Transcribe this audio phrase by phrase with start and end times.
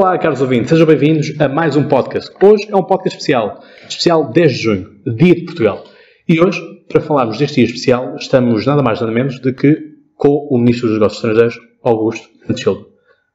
[0.00, 2.32] Olá, caros ouvintes, sejam bem-vindos a mais um podcast.
[2.42, 5.84] Hoje é um podcast especial, especial 10 de junho, Dia de Portugal.
[6.26, 9.78] E hoje, para falarmos deste dia especial, estamos nada mais nada menos do que
[10.16, 12.86] com o Ministro dos Negócios Estrangeiros, Augusto Santos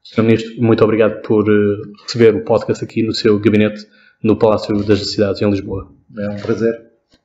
[0.02, 0.22] Sr.
[0.24, 3.86] Ministro, muito obrigado por uh, receber o podcast aqui no seu gabinete
[4.20, 5.88] no Palácio das Necessidades, em Lisboa.
[6.18, 6.74] É um prazer.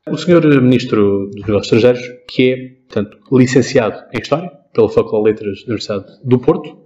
[0.08, 0.62] O Sr.
[0.62, 5.66] Ministro dos Negócios Estrangeiros, que é, portanto, licenciado em História pela Faculdade de Letras da
[5.66, 6.81] Universidade do Porto,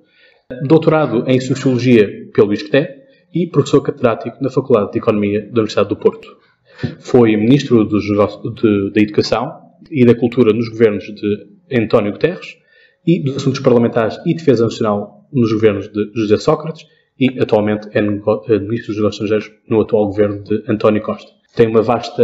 [0.64, 2.88] doutorado em Sociologia pelo ISCTE
[3.34, 6.28] e professor catedrático na Faculdade de Economia da Universidade do Porto.
[7.00, 9.52] Foi Ministro dos de, da Educação
[9.90, 12.58] e da Cultura nos governos de António Guterres
[13.08, 16.86] e dos Assuntos Parlamentares e Defesa Nacional nos governos de José Sócrates
[17.20, 21.32] e atualmente é Ministro dos Negócios Estrangeiros no atual governo de António Costa.
[21.56, 22.24] Tem uma vasta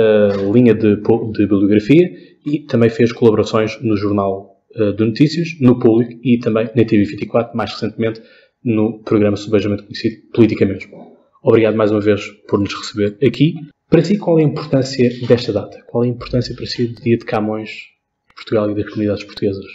[0.54, 2.08] linha de, de bibliografia
[2.46, 7.54] e também fez colaborações no jornal eh, de notícias, no público e também na TV24,
[7.54, 8.22] mais recentemente
[8.64, 11.18] no programa subejamente conhecido Política Mesmo.
[11.44, 13.56] Obrigado mais uma vez por nos receber aqui.
[13.90, 15.82] Para si, qual é a importância desta data?
[15.88, 19.24] Qual é a importância para si do Dia de Camões, de Portugal e das comunidades
[19.24, 19.66] portuguesas?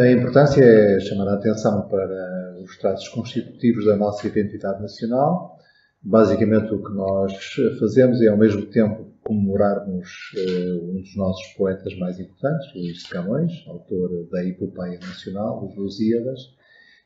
[0.00, 5.58] A importância é chamar a atenção para os traços constitutivos da nossa identidade nacional.
[6.00, 7.32] Basicamente, o que nós
[7.80, 13.10] fazemos é, ao mesmo tempo, comemorarmos uh, um dos nossos poetas mais importantes, Luís de
[13.10, 16.40] Camões, autor da Epopeia Nacional, os Lusíadas,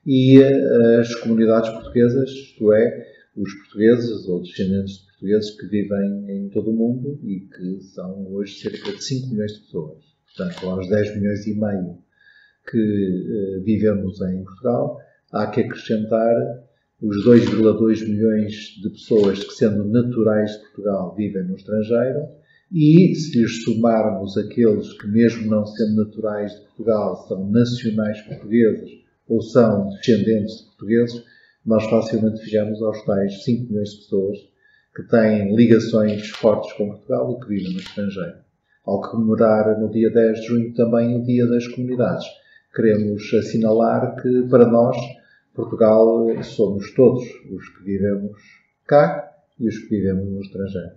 [0.07, 3.07] e uh, as comunidades portuguesas, isto é,
[3.37, 8.33] os portugueses ou descendentes de portugueses que vivem em todo o mundo e que são
[8.33, 9.99] hoje cerca de 5 milhões de pessoas.
[10.37, 11.99] Portanto, aos 10 milhões e meio
[12.71, 14.97] que uh, vivemos em Portugal,
[15.33, 16.37] há que acrescentar
[17.03, 22.29] os 2,2 milhões de pessoas que, sendo naturais de Portugal, vivem no estrangeiro,
[22.71, 28.91] e se lhes somarmos aqueles que, mesmo não sendo naturais de Portugal, são nacionais portugueses
[29.29, 31.25] ou são descendentes de portugueses,
[31.67, 34.39] nós facilmente chegamos aos tais 5 milhões de pessoas
[34.95, 38.37] que têm ligações fortes com Portugal e que vivem no estrangeiro.
[38.85, 42.27] Ao comemorar no dia 10 de junho também o Dia das Comunidades,
[42.75, 44.97] queremos assinalar que, para nós,
[45.55, 48.39] Portugal somos todos os que vivemos
[48.87, 50.93] cá e os que vivemos no estrangeiro.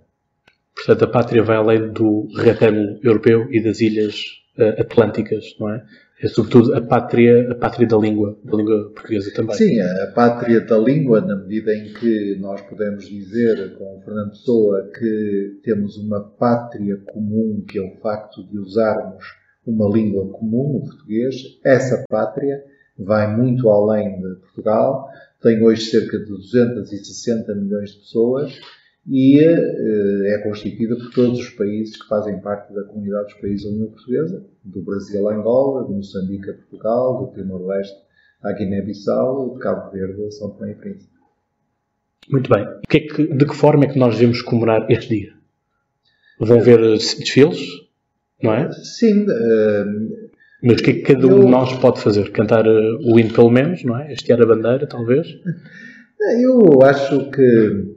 [0.74, 4.22] Portanto, a pátria vai além do retângulo europeu e das ilhas
[4.58, 5.84] uh, atlânticas, não é?
[6.22, 9.54] É sobretudo a pátria, a pátria da língua, da língua portuguesa também.
[9.54, 14.90] Sim, a pátria da língua, na medida em que nós podemos dizer com Fernando Pessoa
[14.98, 19.24] que temos uma pátria comum, que é o facto de usarmos
[19.66, 22.62] uma língua comum, o português, essa pátria
[22.98, 25.08] vai muito além de Portugal,
[25.42, 28.60] tem hoje cerca de 260 milhões de pessoas
[29.08, 33.64] e eh, é constituída por todos os países que fazem parte da comunidade dos países
[33.64, 37.96] da União Portuguesa, do Brasil a Angola, do Moçambique a Portugal, do Timor-Leste
[38.42, 41.16] à Guiné-Bissau, de Cabo Verde a São Tomé e Príncipe.
[42.28, 42.66] Muito bem.
[42.88, 45.32] Que é que, de que forma é que nós devemos comemorar este dia?
[46.40, 47.60] Vão ver desfiles,
[48.42, 48.72] não é?
[48.72, 49.24] Sim.
[49.24, 50.25] Uh,
[50.62, 52.30] mas o que é que cada um de nós pode fazer?
[52.32, 54.12] Cantar uh, o hino pelo menos, não é?
[54.12, 55.26] Hastear a bandeira, talvez?
[56.40, 57.94] Eu acho que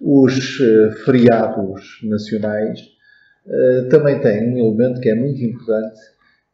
[0.00, 2.80] os uh, feriados nacionais
[3.46, 5.98] uh, também têm um elemento que é muito importante,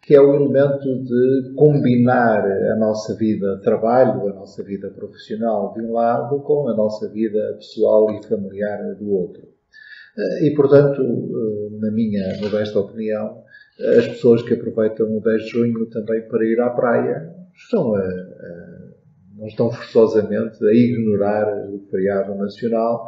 [0.00, 5.74] que é o elemento de combinar a nossa vida de trabalho, a nossa vida profissional
[5.74, 9.42] de um lado, com a nossa vida pessoal e familiar do outro.
[10.42, 11.00] E, portanto,
[11.80, 13.42] na minha modesta opinião,
[13.80, 18.00] as pessoas que aproveitam o 10 de junho também para ir à praia estão a,
[18.00, 18.82] a,
[19.36, 23.06] não estão forçosamente a ignorar o feriado nacional.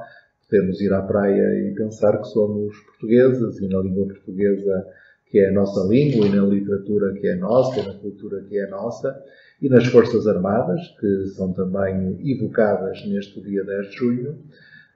[0.49, 4.87] Podemos ir à praia e pensar que somos portugueses e na língua portuguesa
[5.27, 8.59] que é a nossa língua e na literatura que é nossa e na cultura que
[8.59, 9.21] é nossa
[9.61, 14.39] e nas Forças Armadas, que são também evocadas neste dia 10 de junho.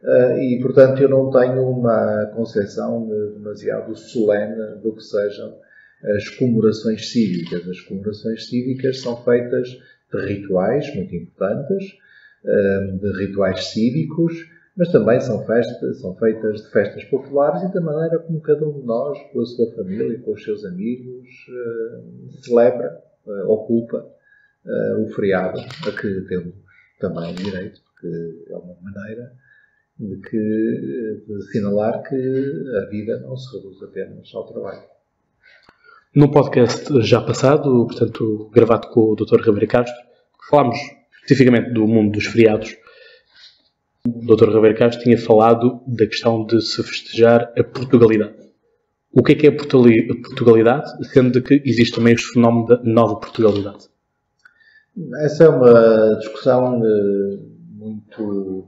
[0.02, 5.58] Uh, e, portanto, eu não tenho uma concepção demasiado solene do que sejam
[6.16, 7.68] as comemorações cívicas.
[7.68, 9.68] As comemorações cívicas são feitas
[10.12, 11.84] de rituais muito importantes,
[12.44, 14.32] uh, de rituais cívicos,
[14.76, 18.80] mas também são, festas, são feitas de festas populares e da maneira como cada um
[18.80, 23.02] de nós, com a sua família, com os seus amigos, uh, celebra,
[23.46, 24.06] ocupa
[24.98, 26.54] o feriado a que temos
[27.00, 28.08] também direito, porque
[28.50, 29.32] é uma maneira
[29.98, 34.82] de, que, de assinalar que a vida não se reduz apenas ao trabalho.
[36.14, 39.40] No podcast já passado, portanto, gravado com o Dr.
[39.40, 39.94] Ribeiro Castro,
[40.48, 40.78] falámos
[41.22, 42.76] especificamente do mundo dos feriados.
[44.06, 44.48] O Dr.
[44.54, 48.38] Ribeiro Castro tinha falado da questão de se festejar a Portugalidade.
[49.12, 53.16] O que é que é a Portugalidade, sendo que existe também este fenómeno da nova
[53.16, 53.88] Portugalidade?
[55.20, 57.38] Essa é uma discussão eh,
[57.70, 58.66] muito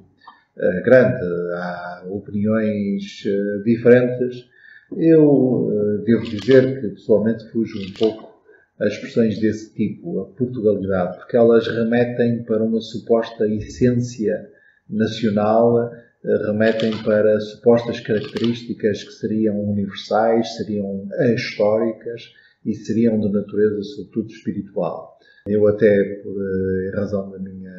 [0.85, 1.25] grande,
[1.55, 4.49] há opiniões uh, diferentes.
[4.97, 8.31] Eu uh, devo dizer que pessoalmente fujo um pouco
[8.81, 14.49] as expressões desse tipo, a Portugalidade, porque elas remetem para uma suposta essência
[14.89, 15.91] nacional,
[16.47, 22.23] remetem para supostas características que seriam universais, seriam históricas
[22.65, 25.19] e seriam de natureza, sobretudo, espiritual.
[25.47, 27.70] Eu até, por eh, razão da minha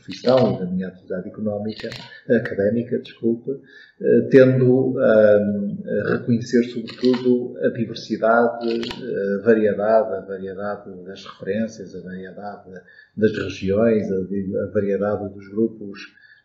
[0.00, 1.90] profissão e da minha atividade económica,
[2.28, 3.52] académica, desculpa,
[4.00, 12.70] eh, tendo a reconhecer, sobretudo, a diversidade, a variedade, a variedade das referências, a variedade
[13.16, 15.98] das regiões, a variedade dos grupos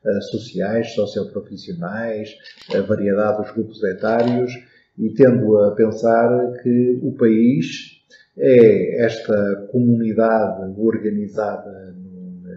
[0.05, 2.35] eh, sociais, socioprofissionais,
[2.75, 4.51] a variedade dos grupos etários
[4.97, 7.95] e tendo a pensar que o país
[8.37, 11.95] é esta comunidade organizada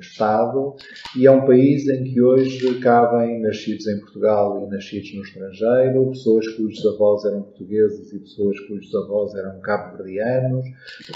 [0.00, 0.74] Estado
[1.16, 6.10] e é um país em que hoje cabem nascidos em Portugal e nascidos no estrangeiro,
[6.10, 10.64] pessoas cujos avós eram portugueses e pessoas cujos avós eram cabo-verdianos,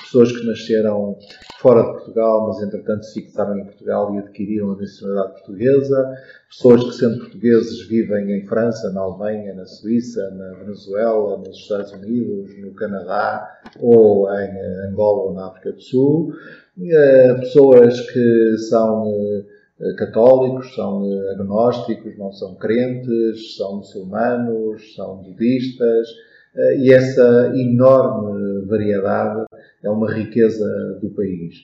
[0.02, 1.16] pessoas que nasceram
[1.58, 6.18] fora de Portugal, mas entretanto se fixaram em Portugal e adquiriram a nacionalidade portuguesa,
[6.48, 11.92] pessoas que sendo portugueses vivem em França, na Alemanha, na Suíça, na Venezuela, nos Estados
[11.92, 16.34] Unidos, no Canadá ou em Angola ou na África do Sul,
[17.40, 19.04] pessoas que são
[19.80, 26.08] eh, católicos, são eh, agnósticos, não são crentes, são muçulmanos, são budistas,
[26.80, 29.46] e essa enorme variedade
[29.82, 30.66] é uma riqueza
[31.00, 31.54] do país.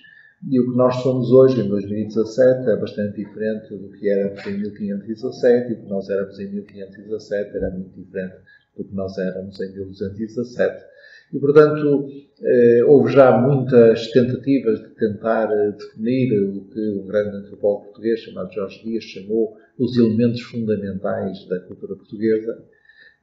[0.50, 4.58] E o que nós somos hoje, em 2017, é bastante diferente do que éramos em
[4.58, 8.36] 1517, e o que nós éramos em 1517 era muito diferente
[8.76, 10.84] do que nós éramos em 1217.
[11.32, 12.08] E, portanto,
[12.42, 18.20] eh, houve já muitas tentativas de tentar eh, definir o que um grande antropólogo português
[18.20, 22.64] chamado Jorge Dias chamou os elementos fundamentais da cultura portuguesa,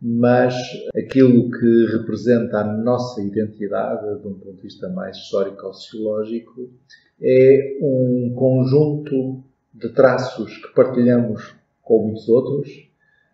[0.02, 0.54] mas
[0.96, 6.70] aquilo que representa a nossa identidade, de um ponto de vista mais histórico-sociológico,
[7.22, 9.44] é um conjunto
[9.74, 12.90] de traços que partilhamos com muitos outros,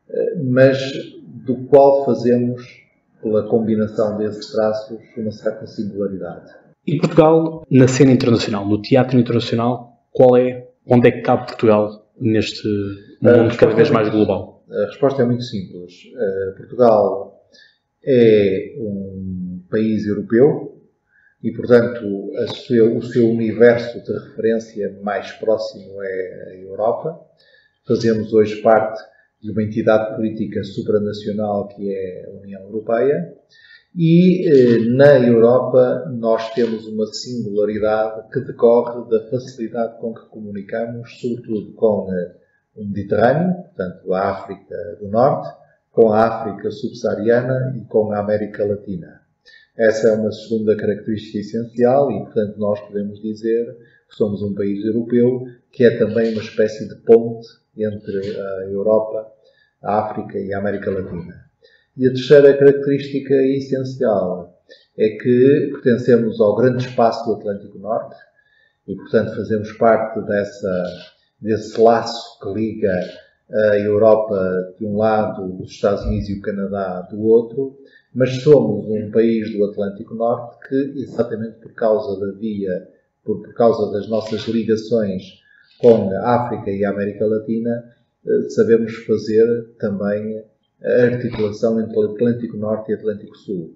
[0.10, 0.80] eh, mas
[1.26, 2.81] do qual fazemos,
[3.22, 6.52] pela combinação desses traços, uma certa singularidade.
[6.86, 12.08] E Portugal, na cena internacional, no teatro internacional, qual é, onde é que cabe Portugal
[12.20, 12.68] neste
[13.22, 14.64] mundo cada vez é mais global?
[14.70, 15.94] A resposta é muito simples.
[16.06, 17.46] Uh, Portugal
[18.04, 20.82] é um país europeu
[21.44, 22.32] e, portanto,
[22.68, 27.20] seu, o seu universo de referência mais próximo é a Europa.
[27.88, 29.02] Fazemos hoje parte
[29.42, 33.34] de uma entidade política supranacional que é a União Europeia.
[33.96, 41.20] E eh, na Europa nós temos uma singularidade que decorre da facilidade com que comunicamos,
[41.20, 42.36] sobretudo com eh,
[42.76, 45.50] o Mediterrâneo, portanto a África do Norte,
[45.92, 49.22] com a África subsaariana e com a América Latina.
[49.78, 53.66] Essa é uma segunda característica essencial e, portanto, nós podemos dizer
[54.16, 59.32] somos um país europeu que é também uma espécie de ponte entre a Europa,
[59.82, 61.46] a África e a América Latina.
[61.98, 64.62] E a terceira característica essencial
[64.98, 68.16] é que pertencemos ao grande espaço do Atlântico Norte
[68.88, 72.94] e, portanto, fazemos parte dessa desse laço que liga
[73.52, 77.78] a Europa de um lado, os Estados Unidos e o Canadá do outro,
[78.14, 82.88] mas somos um país do Atlântico Norte que, exatamente por causa da via,
[83.24, 85.24] por, por causa das nossas ligações
[85.80, 87.84] com a África e a América Latina,
[88.26, 90.44] eh, sabemos fazer também
[90.84, 93.76] a articulação entre Atlântico Norte e Atlântico Sul.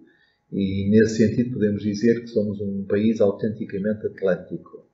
[0.52, 4.86] E, nesse sentido, podemos dizer que somos um país autenticamente atlântico.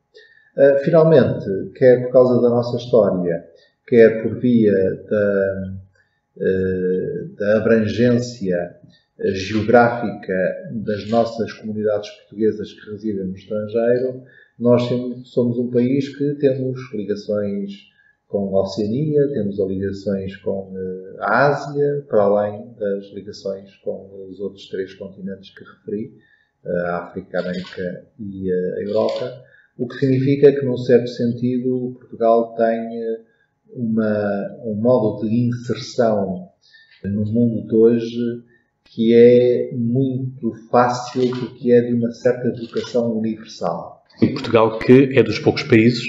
[0.57, 3.45] Ah, finalmente, quer por causa da nossa história,
[3.87, 4.73] quer por via
[5.09, 5.73] da,
[6.39, 8.75] ah, da abrangência
[9.33, 10.33] geográfica
[10.71, 14.23] das nossas comunidades portuguesas que residem no estrangeiro,
[14.61, 14.83] nós
[15.25, 17.71] somos um país que temos ligações
[18.27, 20.73] com a Oceania, temos ligações com
[21.19, 26.13] a Ásia, para além das ligações com os outros três continentes que referi,
[26.65, 29.43] a África, a América e a Europa
[29.81, 32.87] o que significa que, num certo sentido, Portugal tem
[33.73, 36.49] uma, um modo de inserção
[37.03, 38.43] no mundo de hoje
[38.83, 44.00] que é muito fácil porque é de uma certa educação universal.
[44.21, 46.03] E Portugal que é dos poucos países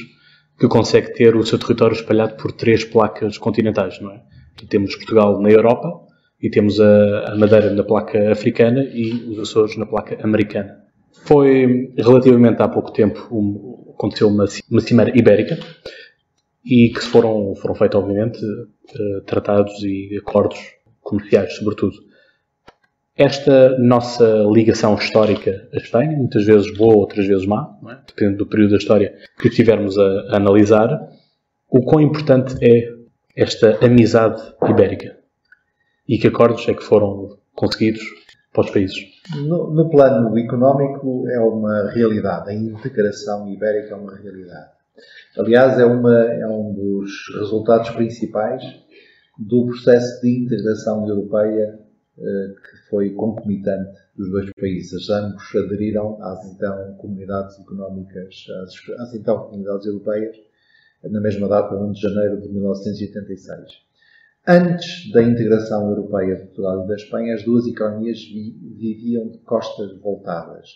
[0.59, 4.23] que consegue ter o seu território espalhado por três placas continentais, não é?
[4.69, 5.89] temos Portugal na Europa
[6.41, 10.77] e temos a, a Madeira na placa africana e os Açores na placa americana.
[11.25, 15.59] Foi relativamente há pouco tempo, um, aconteceu uma, uma cimeira ibérica,
[16.65, 20.59] e que foram, foram feitos, obviamente, uh, tratados e acordos
[21.01, 21.97] comerciais, sobretudo.
[23.17, 27.99] Esta nossa ligação histórica à Espanha, muitas vezes boa, outras vezes má, é?
[28.07, 31.11] depende do período da história que estivermos a, a analisar,
[31.69, 32.89] o quão importante é
[33.37, 35.19] esta amizade ibérica
[36.09, 38.03] e que acordos é que foram conseguidos
[38.53, 38.97] para os países?
[39.37, 44.71] No, no, plano económico é uma realidade, a integração ibérica é uma realidade.
[45.39, 48.63] Aliás, é, uma, é um dos resultados principais
[49.39, 51.79] do processo de integração europeia
[52.19, 55.09] eh, que foi concomitante dos dois países.
[55.09, 60.37] Ambos aderiram às então comunidades económicas, às, às então comunidades europeias,
[61.03, 63.63] na mesma data, 1 de janeiro de 1986.
[64.47, 68.19] Antes da integração europeia de Portugal e da Espanha, as duas economias
[68.77, 70.69] viviam de costas voltadas.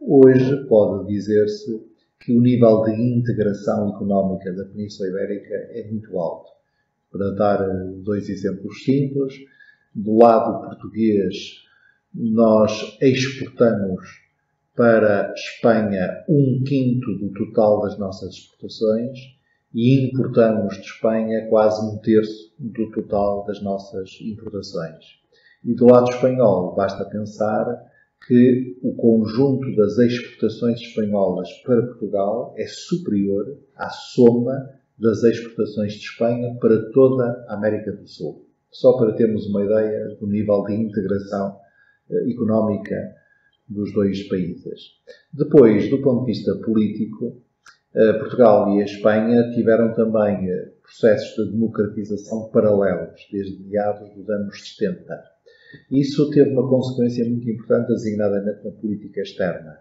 [0.00, 1.82] Hoje pode dizer-se
[2.20, 6.50] que o nível de integração económica da Península Ibérica é muito alto.
[7.10, 7.66] Para dar
[8.02, 9.34] dois exemplos simples,
[9.94, 11.63] do lado português,
[12.14, 14.22] nós exportamos
[14.76, 19.18] para Espanha um quinto do total das nossas exportações
[19.72, 25.04] e importamos de Espanha quase um terço do total das nossas importações.
[25.64, 27.84] E do lado espanhol, basta pensar
[28.26, 36.00] que o conjunto das exportações espanholas para Portugal é superior à soma das exportações de
[36.00, 38.44] Espanha para toda a América do Sul
[38.74, 41.56] só para termos uma ideia do nível de integração
[42.28, 42.96] económica
[43.68, 44.80] dos dois países.
[45.32, 47.42] Depois, do ponto de vista político,
[47.94, 54.28] eh, Portugal e a Espanha tiveram também eh, processos de democratização paralelos, desde meados dos
[54.28, 55.22] anos 70.
[55.90, 59.78] Isso teve uma consequência muito importante, designadamente na política externa.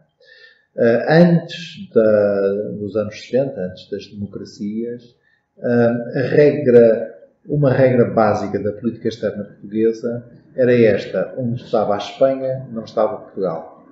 [1.08, 5.16] Antes da, dos anos 70, antes das democracias,
[5.62, 7.13] a regra
[7.48, 13.18] uma regra básica da política externa portuguesa era esta: onde estava a Espanha, não estava
[13.18, 13.86] Portugal.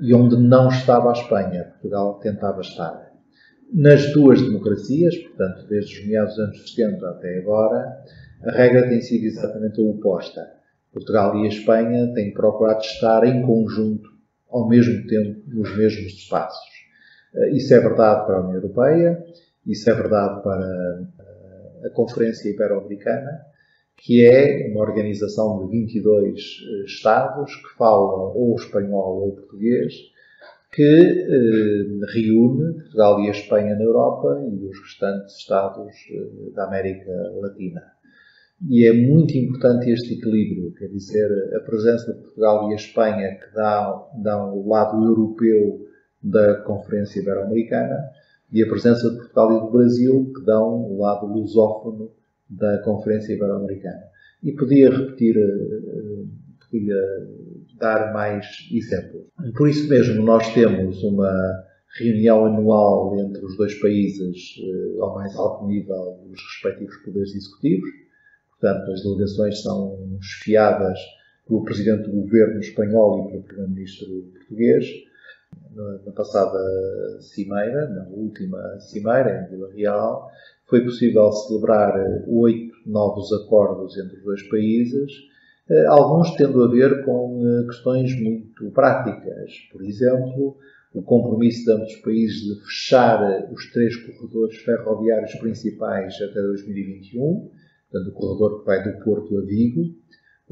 [0.00, 3.12] E onde não estava a Espanha, Portugal tentava estar.
[3.72, 8.02] Nas duas democracias, portanto, desde os meados dos anos 70 até agora,
[8.44, 10.46] a regra tem sido exatamente a oposta.
[10.92, 14.10] Portugal e a Espanha têm procurado estar em conjunto,
[14.50, 16.70] ao mesmo tempo, nos mesmos espaços.
[17.52, 19.24] Isso é verdade para a União Europeia,
[19.66, 21.00] isso é verdade para
[21.84, 23.46] a Conferência Ibero-Americana,
[23.96, 29.92] que é uma organização de 22 eh, Estados que falam ou espanhol ou português,
[30.72, 36.64] que eh, reúne Portugal e a Espanha na Europa e os restantes Estados eh, da
[36.66, 37.82] América Latina.
[38.68, 43.36] E é muito importante este equilíbrio, quer dizer, a presença de Portugal e a Espanha
[43.36, 45.86] que dá, dá o lado europeu
[46.22, 47.98] da Conferência Ibero-Americana,
[48.52, 52.12] e a presença de Portugal e do Brasil, que dão o lado lusófono
[52.48, 54.02] da Conferência Ibero-Americana.
[54.42, 56.24] E podia repetir, eh,
[56.70, 56.96] podia
[57.78, 59.22] dar mais exemplos.
[59.56, 61.32] Por isso mesmo, nós temos uma
[61.98, 67.88] reunião anual entre os dois países eh, ao mais alto nível dos respectivos poderes executivos.
[68.50, 70.98] Portanto, as delegações são esfiadas
[71.46, 74.86] pelo Presidente do Governo espanhol e pelo Primeiro-Ministro português
[75.74, 76.58] na passada
[77.20, 80.30] cimeira, na última cimeira em Vila Real,
[80.66, 81.94] foi possível celebrar
[82.26, 85.12] oito novos acordos entre os dois países,
[85.68, 89.52] eh, alguns tendo a ver com eh, questões muito práticas.
[89.70, 90.56] Por exemplo,
[90.94, 97.50] o compromisso de ambos os países de fechar os três corredores ferroviários principais até 2021,
[97.90, 99.94] portanto, o corredor que vai do Porto a Vigo,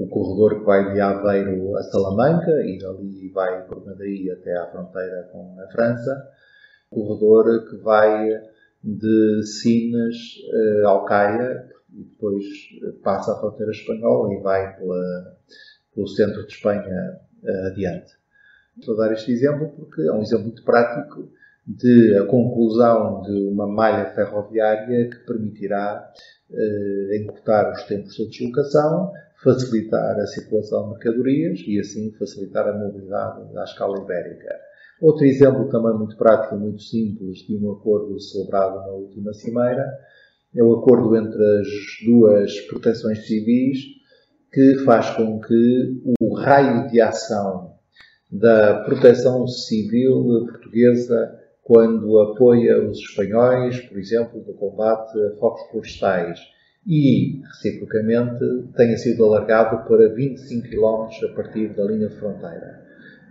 [0.00, 4.66] o corredor que vai de Aveiro a Salamanca e dali vai por Madrid até à
[4.68, 6.26] fronteira com a França.
[6.90, 8.30] O corredor que vai
[8.82, 10.16] de Sines
[10.84, 12.44] uh, ao Caia e depois
[13.02, 15.36] passa a fronteira espanhola e vai pela,
[15.94, 18.14] pelo centro de Espanha uh, adiante.
[18.78, 21.30] Estou a dar este exemplo porque é um exemplo muito prático
[21.66, 26.10] de a conclusão de uma malha ferroviária que permitirá
[26.48, 32.76] uh, encurtar os tempos de deslocação, facilitar a circulação de mercadorias e assim facilitar a
[32.76, 34.54] mobilidade à escala ibérica.
[35.00, 39.86] Outro exemplo também muito prático e muito simples de um acordo celebrado na última cimeira
[40.54, 41.68] é o acordo entre as
[42.04, 43.78] duas proteções civis
[44.52, 47.74] que faz com que o raio de ação
[48.30, 56.40] da proteção civil portuguesa quando apoia os espanhóis, por exemplo, no combate a focos florestais
[56.90, 58.44] e, reciprocamente,
[58.76, 62.80] tenha sido alargado para 25 km a partir da linha fronteira.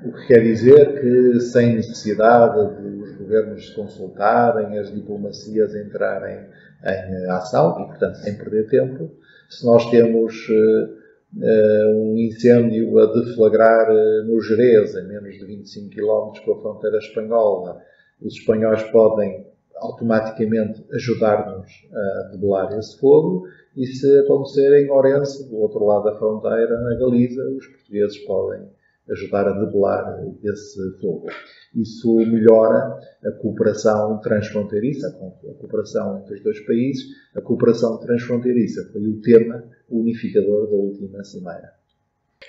[0.05, 6.45] O que quer dizer que, sem necessidade de os governos se consultarem, as diplomacias entrarem
[6.85, 9.11] em ação, e, portanto, sem perder tempo,
[9.49, 15.89] se nós temos uh, um incêndio a deflagrar uh, no Jerez, a menos de 25
[15.89, 17.81] km com a fronteira espanhola,
[18.21, 19.48] os espanhóis podem
[19.79, 26.17] automaticamente ajudar-nos a debelar esse fogo e se acontecer em Orense, do outro lado da
[26.17, 28.67] fronteira, na Galiza, os portugueses podem
[29.09, 31.27] ajudar a debelar esse fogo.
[31.75, 37.05] Isso melhora a cooperação transfronteiriça, a cooperação entre os dois países.
[37.35, 41.73] A cooperação transfronteiriça foi o tema unificador da última cimeira.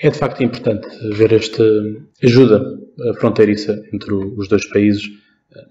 [0.02, 1.62] É de facto importante ver esta
[2.22, 2.60] ajuda
[3.18, 5.02] fronteiriça entre os dois países,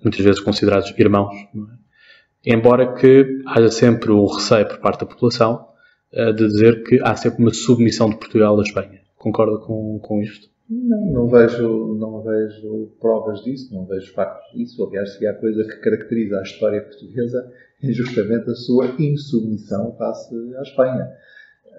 [0.04, 2.54] muitas vezes considerados irmãos, é?
[2.54, 5.68] embora que haja sempre o receio por parte da população
[6.12, 9.02] eh, de dizer que há sempre uma submissão de Portugal à Espanha.
[9.16, 10.48] Concorda com, com isto?
[10.70, 14.86] Não, não vejo, não vejo provas disso, não vejo factos disso.
[14.86, 17.52] Aliás, se há coisa que caracteriza a história portuguesa
[17.84, 21.10] é justamente a sua insubmissão face à Espanha.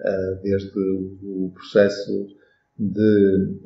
[0.03, 2.27] Ah, desde o processo
[2.77, 3.59] de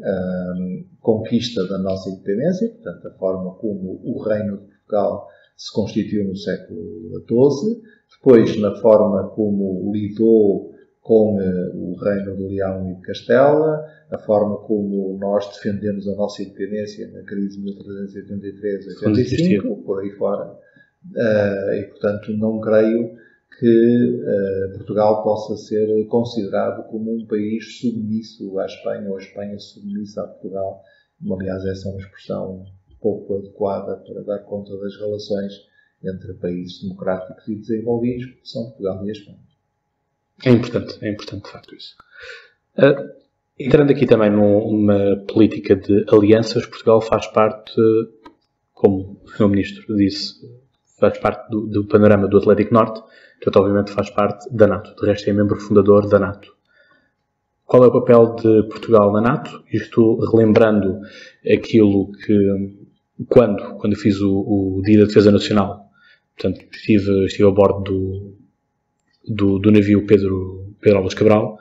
[0.58, 6.28] um, conquista da nossa independência, portanto, a forma como o Reino de Portugal se constituiu
[6.28, 6.82] no século
[7.28, 7.82] XII,
[8.18, 14.18] depois na forma como lidou com uh, o Reino de Leão e de Castela, a
[14.18, 17.66] forma como nós defendemos a nossa independência na crise de
[19.00, 20.52] 1383-85, por aí fora.
[21.16, 23.12] Uh, e, portanto, não creio
[23.60, 29.58] que uh, Portugal possa ser considerado como um país submisso à Espanha ou a Espanha
[29.60, 30.84] submissa a Portugal.
[31.32, 32.66] Aliás, essa é uma expressão
[33.00, 35.54] pouco adequada para dar conta das relações
[36.04, 39.40] entre países democráticos e desenvolvidos, que são Portugal e a Espanha.
[40.46, 41.96] É importante, é importante de facto isso.
[42.78, 43.10] Uh,
[43.58, 47.74] entrando aqui também numa política de alianças, Portugal faz parte,
[48.74, 49.48] como o Sr.
[49.48, 50.65] Ministro disse,
[51.00, 53.02] faz parte do, do panorama do Atlético Norte,
[53.36, 54.96] portanto, obviamente faz parte da NATO.
[54.96, 56.56] De resto, é membro fundador da NATO.
[57.66, 59.64] Qual é o papel de Portugal na NATO?
[59.72, 61.00] Isto relembrando
[61.52, 62.78] aquilo que,
[63.28, 65.90] quando, quando fiz o, o Dia da Defesa Nacional,
[66.36, 68.38] portanto, estive, estive a bordo do,
[69.28, 71.58] do, do navio Pedro, Pedro Alves Cabral,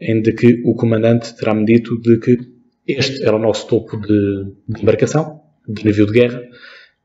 [0.00, 2.38] em que o comandante terá-me dito de que
[2.86, 6.40] este era o nosso topo de embarcação, de navio de guerra,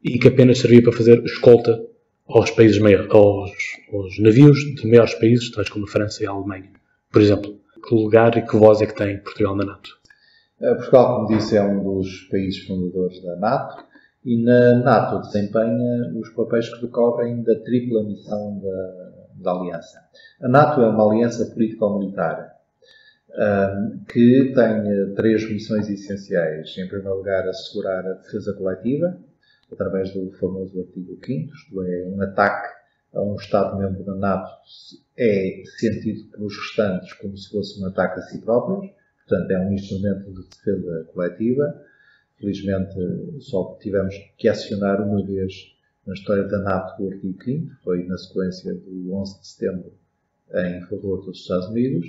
[0.04, 1.82] e que apenas servia para fazer escolta
[2.28, 3.52] aos países maiores, aos,
[3.92, 6.72] aos, navios de maiores países, tais como a França e a Alemanha.
[7.12, 9.90] Por exemplo, que lugar e que voz é que tem Portugal na NATO?
[10.62, 13.84] Eh, Portugal, como disse, é um dos países fundadores da NATO
[14.26, 20.00] e na NATO desempenha os papéis que decorrem da tripla missão da, da aliança.
[20.42, 22.54] A NATO é uma aliança político-militar
[23.34, 26.74] um, que tem três missões essenciais.
[26.78, 29.18] Em primeiro lugar, assegurar a defesa coletiva,
[29.74, 32.74] através do famoso artigo 5 isto é, um ataque
[33.14, 34.52] a um Estado-membro da NATO
[35.18, 38.92] é sentido pelos restantes como se fosse um ataque a si próprios,
[39.28, 41.82] portanto é um instrumento de defesa coletiva.
[42.40, 42.96] Felizmente
[43.40, 45.54] só tivemos que acionar uma vez
[46.06, 49.94] na história da NATO o artigo 5 foi na sequência do 11 de setembro
[50.54, 52.06] em favor dos Estados Unidos.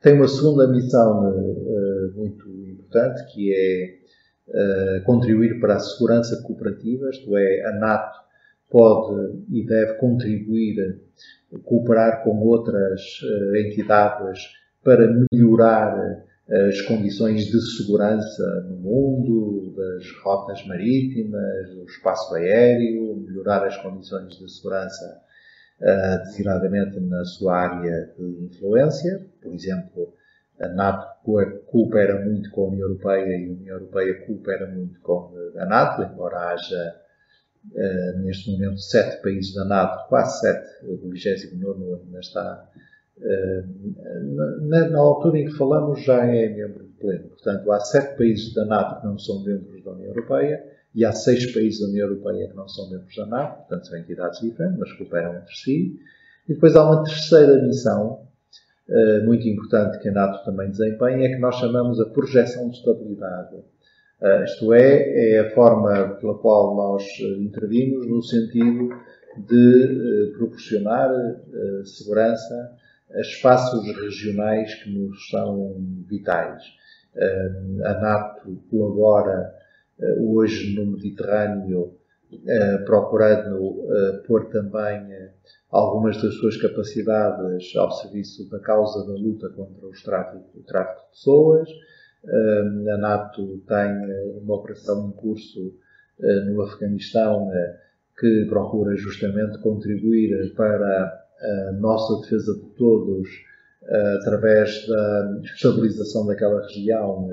[0.00, 3.95] Tem uma segunda missão uh, muito importante que é
[4.48, 8.18] uh, contribuir para a segurança cooperativa, isto é, a NATO
[8.70, 11.00] pode e deve contribuir,
[11.64, 14.40] cooperar com outras uh, entidades
[14.82, 16.24] para melhorar
[16.68, 24.36] as condições de segurança no mundo, das rotas marítimas, do espaço aéreo, melhorar as condições
[24.36, 25.22] de segurança
[25.80, 29.26] uh, designadamente na sua área de influência.
[29.42, 30.14] Por exemplo,
[30.60, 31.22] a NATO
[31.66, 36.02] coopera muito com a União Europeia e a União Europeia coopera muito com a NATO,
[36.02, 36.96] embora haja
[37.72, 42.68] uh, neste momento sete países da NATO, quase sete, o 29 ainda está
[43.22, 43.64] eh,
[44.60, 47.28] na, na, altura em que falamos já é membro pleno.
[47.30, 50.62] Portanto, há sete países da NATO que não são membros da União Europeia
[50.94, 53.98] e há seis países da União Europeia que não são membros da NATO, portanto são
[53.98, 55.98] entidades diferentes, mas cooperam entre si.
[56.46, 58.25] E depois há uma terceira missão
[59.24, 63.56] muito importante que a NATO também desempenha, é que nós chamamos a projeção de estabilidade.
[64.20, 67.04] Uh, isto é, é a forma pela qual nós
[67.38, 68.88] intervimos no sentido
[69.36, 71.10] de proporcionar
[71.84, 72.72] segurança
[73.12, 75.76] a espaços regionais que nos são
[76.08, 76.62] vitais.
[77.84, 79.52] A NATO colabora
[79.98, 81.94] eh, hoje no Mediterrâneo,
[82.32, 85.06] eh, procurando eh, pôr também
[85.70, 91.10] algumas das suas capacidades ao serviço da causa da luta contra tráfico, o tráfico de
[91.10, 91.68] pessoas.
[92.92, 95.72] A NATO tem uma operação em curso
[96.18, 97.48] no Afeganistão
[98.18, 101.24] que procura justamente contribuir para
[101.68, 103.28] a nossa defesa de todos
[104.18, 107.28] através da estabilização daquela região.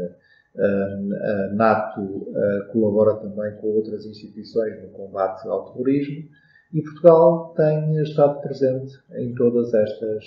[0.56, 2.28] A NATO
[2.72, 6.30] colabora também com outras instituições no combate ao terrorismo
[6.72, 10.24] e Portugal tem estado presente em todas estas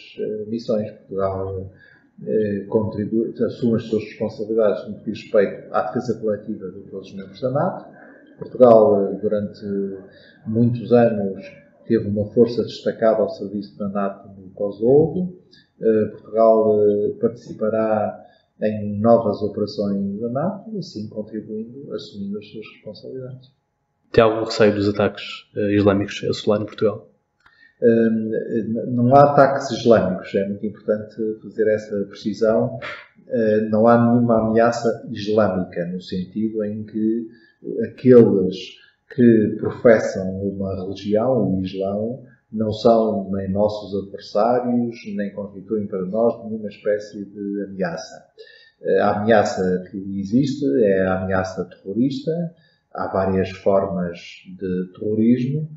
[0.48, 0.90] missões.
[0.90, 1.70] Portugal
[2.68, 7.14] contribui, assume as suas responsabilidades no que diz respeito à defesa coletiva de todos os
[7.14, 7.86] membros da NATO.
[8.38, 9.64] Portugal, durante
[10.46, 11.44] muitos anos,
[11.86, 15.38] teve uma força destacada ao serviço da NATO no Kosovo.
[16.12, 16.80] Portugal
[17.20, 18.25] participará
[18.62, 23.50] em novas operações da NATO, assim contribuindo, assumindo as suas responsabilidades.
[24.12, 25.22] Tem algum receio dos ataques
[25.74, 27.10] islâmicos a solar em Portugal?
[28.88, 32.78] não há ataques islâmicos, é muito importante fazer essa precisão.
[33.70, 37.28] não há nenhuma ameaça islâmica, no sentido em que
[37.90, 38.56] aqueles
[39.14, 46.44] que professam uma religião, o Islão, não são nem nossos adversários, nem constituem para nós
[46.44, 48.24] nenhuma espécie de ameaça.
[49.00, 52.30] A ameaça que existe é a ameaça terrorista.
[52.94, 54.18] Há várias formas
[54.58, 55.68] de terrorismo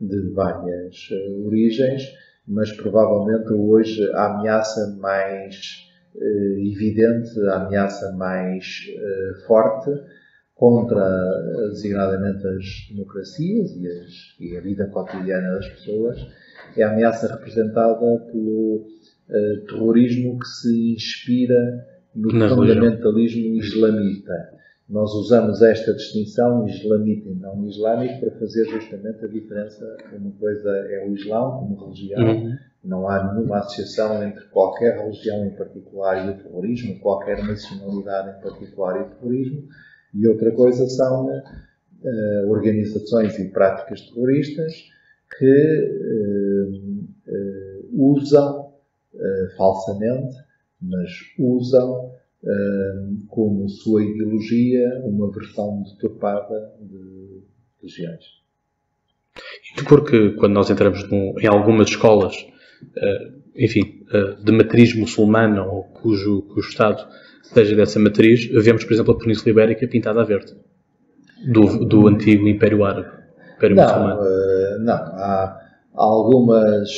[0.00, 2.02] de várias uh, origens,
[2.46, 8.64] mas provavelmente hoje a ameaça mais uh, evidente, a ameaça mais
[9.46, 9.90] forte
[10.58, 11.08] contra
[11.70, 16.18] designadamente as democracias e, as, e, a vida cotidiana das pessoas
[16.76, 17.94] é a ameaça representada
[18.30, 18.84] pelo
[19.68, 23.64] terrorismo que se inspira no Na fundamentalismo religião.
[23.64, 29.84] islamita nós usamos esta distinção islamita e não islâmico para fazer justamente a diferença.
[30.14, 32.56] Uma coisa é o Islão como religião, uhum.
[32.82, 38.42] não há nenhuma associação entre qualquer religião em particular e o terrorismo, qualquer nacionalidade em
[38.42, 39.68] particular e o terrorismo,
[40.14, 44.72] e outra coisa são uh, organizações e práticas terroristas
[45.38, 48.68] que uh, uh, usam
[49.56, 50.36] falsamente,
[50.80, 52.12] mas usam
[53.30, 57.42] como sua ideologia uma versão deturpada de
[57.80, 58.24] religiões.
[59.88, 62.46] Porque quando nós entramos num, em algumas escolas,
[63.56, 64.06] enfim,
[64.44, 67.08] de matriz muçulmana ou cujo, cujo Estado
[67.52, 70.54] seja dessa matriz, vemos, por exemplo, a Península Ibérica pintada a verde,
[71.46, 73.10] do, do antigo Império Árabe,
[73.56, 74.20] Império não, Muçulmano.
[74.20, 75.60] Uh, não, há
[75.94, 76.88] algumas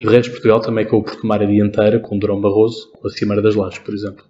[0.00, 2.40] e o Reis de Portugal também com o Porto Mar a dianteira, com o Durão
[2.40, 4.24] Barroso, com a Cimeira das Lajes, por exemplo.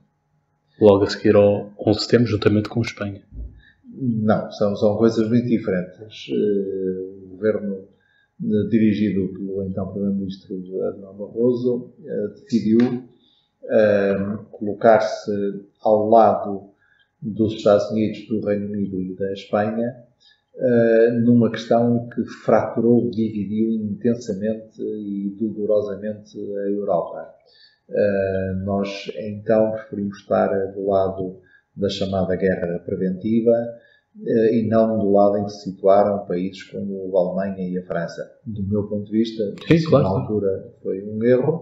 [0.81, 3.23] Logo a seguir ao 11 de setembro, juntamente com Espanha.
[3.95, 6.29] Não, são, são coisas muito diferentes.
[6.29, 12.45] Uh, o governo uh, dirigido pelo então Primeiro-Ministro Durão Barroso uh,
[13.63, 15.31] decidiu colocar-se
[15.81, 16.71] ao lado
[17.21, 19.95] dos Estados Unidos, do Reino Unido e da Espanha
[20.55, 27.35] uh, numa questão que fraturou, dividiu intensamente e dolorosamente a Europa.
[27.89, 31.41] Uh, nós então preferimos estar do lado
[31.77, 37.17] da chamada guerra preventiva uh, e não do lado em que se situaram países como
[37.17, 38.23] a Alemanha e a França.
[38.47, 40.05] Do meu ponto de vista, Sim, claro.
[40.05, 41.62] na altura foi um erro.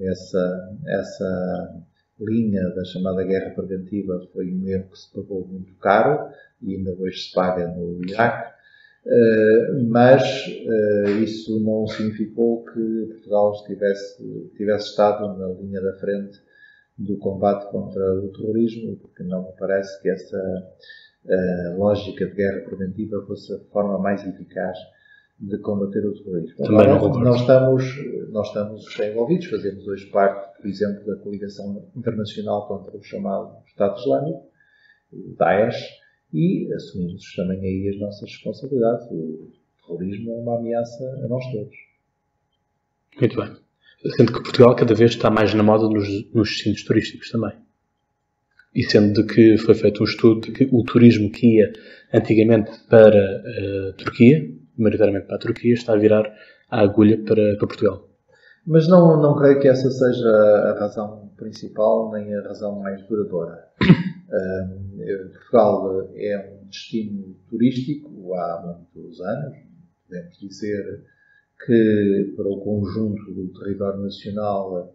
[0.00, 1.84] Essa, essa
[2.18, 6.30] linha da chamada guerra preventiva foi um erro que se pagou muito caro
[6.62, 8.52] e ainda hoje se paga no Iraque,
[9.06, 16.38] uh, mas uh, isso não significou que Portugal estivesse, tivesse estado na linha da frente
[16.96, 20.38] do combate contra o terrorismo, porque não me parece que essa
[21.76, 24.78] lógica de guerra preventiva fosse a forma mais eficaz
[25.38, 26.56] de combater o terrorismo.
[26.56, 27.84] Também não nós estamos,
[28.30, 33.98] nós estamos envolvidos, fazemos hoje parte, por exemplo, da coligação internacional contra o chamado Estado
[33.98, 34.48] Islâmico,
[35.38, 35.76] Daesh,
[36.32, 39.06] e assumimos também aí as nossas responsabilidades.
[39.10, 39.50] O
[39.86, 41.76] terrorismo é uma ameaça a nós todos.
[43.20, 43.56] Muito bem.
[44.16, 47.52] Sendo que Portugal cada vez está mais na moda nos, nos destinos turísticos também.
[48.74, 51.72] E sendo de que foi feito um estudo de que o turismo que ia
[52.12, 53.42] antigamente para
[53.88, 56.32] a Turquia, maioritariamente para a Turquia, está a virar
[56.70, 58.08] a agulha para, para Portugal.
[58.66, 63.64] Mas não, não creio que essa seja a razão principal nem a razão mais duradoura.
[65.32, 69.56] Portugal é um destino turístico há muitos anos.
[70.08, 71.04] Podemos dizer
[71.64, 74.92] que, para o conjunto do território nacional,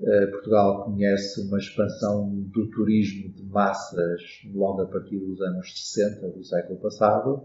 [0.00, 4.20] eh, Portugal conhece uma expansão do turismo de massas
[4.52, 7.42] logo a partir dos anos 60 do século passado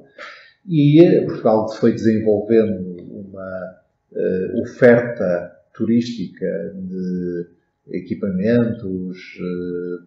[0.68, 3.76] e Portugal foi desenvolvendo uma
[4.12, 6.46] uh, oferta turística
[6.76, 7.48] de
[7.88, 9.18] equipamentos,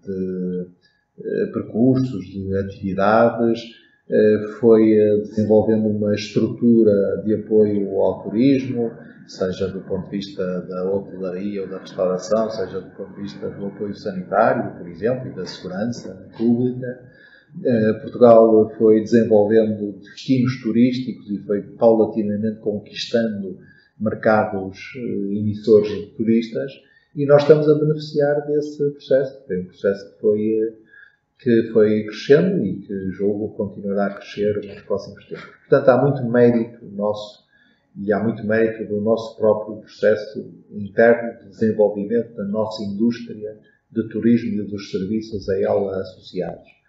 [0.04, 0.66] de
[1.52, 3.60] percursos, de atividades,
[4.60, 8.92] foi desenvolvendo uma estrutura de apoio ao turismo,
[9.26, 13.48] seja do ponto de vista da hotelaria ou da restauração, seja do ponto de vista
[13.48, 17.00] do apoio sanitário, por exemplo, e da segurança pública.
[17.64, 23.58] Eh, Portugal foi desenvolvendo destinos turísticos e foi paulatinamente conquistando
[24.00, 26.72] mercados eh, emissores de turistas
[27.14, 29.46] e nós estamos a beneficiar desse processo.
[29.46, 30.72] Foi um processo que foi, eh,
[31.38, 35.44] que foi crescendo e que julgo continuará a crescer nos próximos tempos.
[35.68, 37.42] Portanto, há muito mérito nosso
[37.94, 43.58] e há muito mérito do nosso próprio processo interno de desenvolvimento da nossa indústria
[43.90, 46.81] de turismo e dos serviços a ela associados.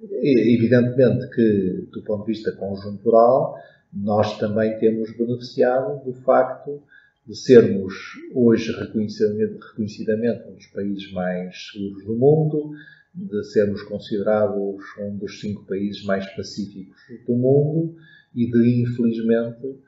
[0.00, 3.56] Evidentemente que, do ponto de vista conjuntural,
[3.92, 6.82] nós também temos beneficiado do facto
[7.26, 7.94] de sermos
[8.34, 12.72] hoje reconhecidamente, reconhecidamente um dos países mais seguros do mundo,
[13.14, 17.96] de sermos considerados um dos cinco países mais pacíficos do mundo
[18.34, 19.78] e de, infelizmente,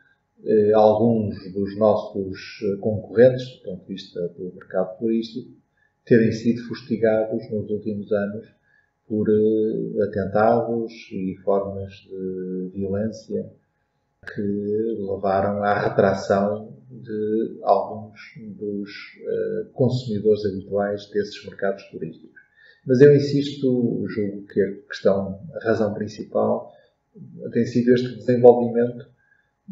[0.44, 5.50] eh, alguns dos nossos eh, concorrentes, do ponto de vista do mercado turístico,
[6.06, 8.57] terem sido fustigados nos últimos anos
[9.08, 13.50] por eh, atentados e formas de violência
[14.34, 18.18] que levaram à retração de alguns
[18.56, 18.90] dos
[19.72, 22.38] consumidores habituais desses mercados turísticos.
[22.86, 26.72] Mas eu insisto, julgo que a questão, a razão principal
[27.52, 29.06] tem sido este desenvolvimento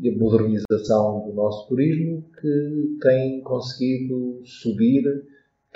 [0.01, 5.03] e a modernização do nosso turismo que tem conseguido subir,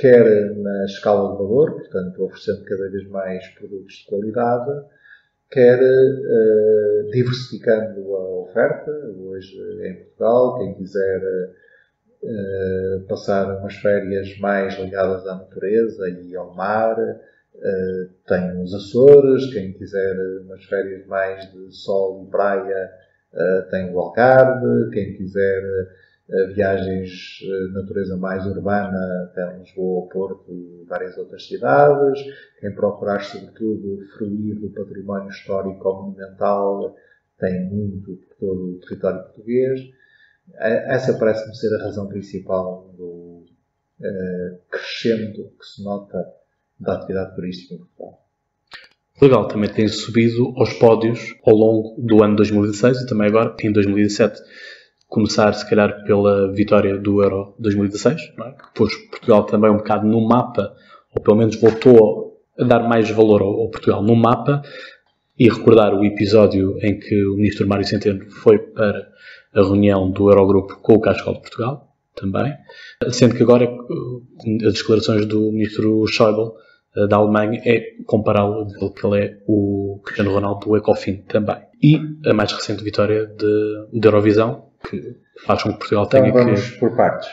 [0.01, 4.87] quer na escala de valor, portanto, oferecendo cada vez mais produtos de qualidade,
[5.51, 8.91] quer uh, diversificando a oferta.
[8.91, 11.21] Hoje em Portugal, quem quiser
[12.23, 19.53] uh, passar umas férias mais ligadas à natureza e ao mar, uh, tem os Açores.
[19.53, 22.91] Quem quiser umas férias mais de sol e praia,
[23.71, 25.63] tem o Algarve, quem quiser
[26.55, 32.21] viagens uh, natureza mais urbana, tem Lisboa, Porto e várias outras cidades.
[32.61, 36.95] Quem procurar, sobretudo, fruir do património histórico monumental,
[37.39, 39.81] tem muito por todo o território português.
[40.59, 43.45] Essa parece-me ser a razão principal do
[44.71, 46.27] crescendo que se nota
[46.79, 48.21] da atividade turística em Portugal.
[49.21, 53.71] Legal também tem subido aos pódios ao longo do ano 2016 e também agora, em
[53.71, 54.41] 2017,
[55.11, 58.53] começar se calhar pela vitória do Euro 2016, não é?
[58.53, 60.73] que pôs Portugal também um bocado no mapa,
[61.15, 64.63] ou pelo menos voltou a dar mais valor ao, ao Portugal no mapa,
[65.39, 69.09] e recordar o episódio em que o ministro Mário Centeno foi para
[69.55, 72.55] a reunião do Eurogrupo com o Cascal de Portugal, também,
[73.11, 76.53] sendo que agora eh, as declarações do ministro Schäuble
[76.95, 81.57] eh, da Alemanha é compará-lo, que ele é o Cristiano Ronaldo do Ecofin também.
[81.83, 86.33] E a mais recente vitória de, de Eurovisão, que faz com que Portugal então, tenha
[86.33, 86.81] vamos que...
[86.81, 87.29] por partes.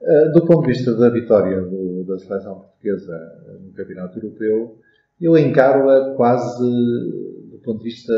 [0.00, 3.18] Uh, do ponto de vista da vitória do, da seleção portuguesa
[3.62, 4.78] no Campeonato Europeu,
[5.20, 8.12] eu encaro-a quase do ponto de vista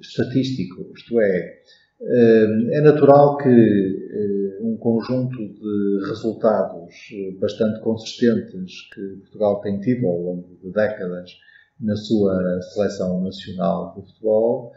[0.00, 1.58] estatístico, isto é,
[2.00, 6.94] uh, é natural que uh, um conjunto de resultados
[7.38, 11.30] bastante consistentes que Portugal tem tido ao longo de décadas
[11.78, 14.72] na sua seleção nacional de futebol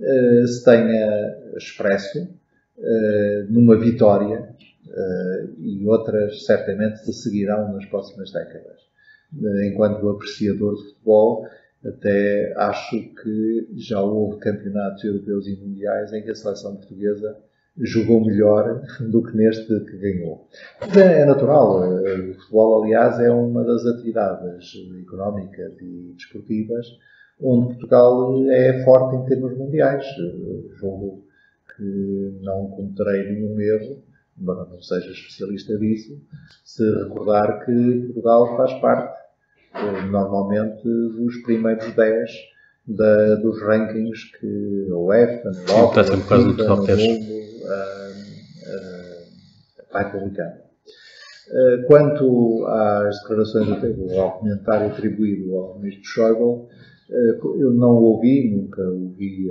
[0.00, 2.28] eh, se tenha expresso
[2.78, 4.48] eh, numa vitória
[4.88, 8.82] eh, e outras certamente se seguirão nas próximas décadas.
[9.66, 11.48] Enquanto apreciador de futebol,
[11.84, 17.36] até acho que já houve campeonatos europeus e mundiais em que a seleção portuguesa
[17.76, 20.48] jogou melhor do que neste que ganhou.
[20.80, 21.80] Mas é, é natural.
[21.80, 26.86] O futebol, aliás, é uma das atividades económicas e desportivas
[27.40, 30.04] onde Portugal é forte em termos mundiais.
[30.78, 31.24] Jogo
[31.76, 34.02] que não cometerei nenhum erro,
[34.38, 36.20] embora não seja especialista disso,
[36.64, 39.18] se recordar que Portugal faz parte,
[39.74, 42.30] eh, normalmente, dos primeiros 10
[42.86, 46.64] da, dos rankings que a UEFA, a Europa, a FIFA, no mundo,
[49.92, 50.64] vai publicando.
[51.86, 53.68] Quanto às declarações,
[54.18, 56.68] ao comentário atribuído ao ministro Schäuble,
[57.10, 59.50] eh, eu não o ouvi, nunca ouvi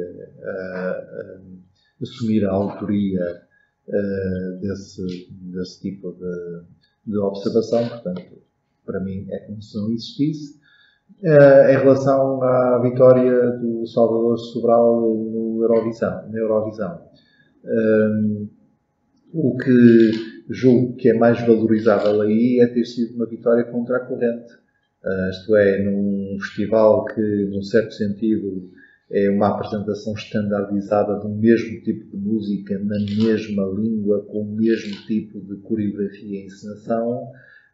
[2.04, 3.44] assumir a autoria
[3.86, 8.42] eh, desse, desse tipo de, de observação, portanto,
[8.86, 10.62] para mim é como se não existisse.
[11.22, 17.02] Uh, em relação à vitória do Salvador Sobral no Eurovisão, na Eurovisão.
[17.63, 18.50] Uh,
[19.34, 20.12] o que
[20.50, 24.54] julgo que é mais valorizável aí é ter sido uma vitória contra a corrente.
[25.04, 28.70] Uh, isto é, num festival que, num certo sentido,
[29.13, 34.95] é uma apresentação standardizada do mesmo tipo de música, na mesma língua, com o mesmo
[35.06, 37.21] tipo de coreografia e encenação,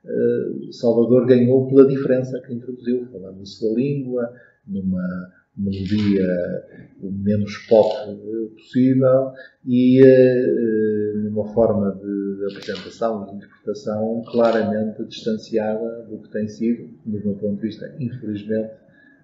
[0.04, 4.34] uh, Salvador ganhou pela diferença que introduziu, falando a sua língua,
[4.68, 5.02] numa
[5.56, 6.28] melodia
[7.02, 7.96] o menos pop
[8.56, 9.32] possível
[9.66, 16.90] e uh, numa forma de apresentação e de interpretação claramente distanciada do que tem sido,
[17.06, 18.74] do meu ponto de vista, infelizmente,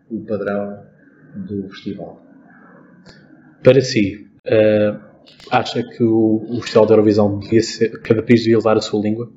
[0.09, 0.94] o padrão
[1.35, 2.21] do festival.
[3.63, 4.99] Para si, uh,
[5.51, 9.01] acha que o, o Festival da Eurovisão devia ser, cada país devia levar a sua
[9.01, 9.31] língua?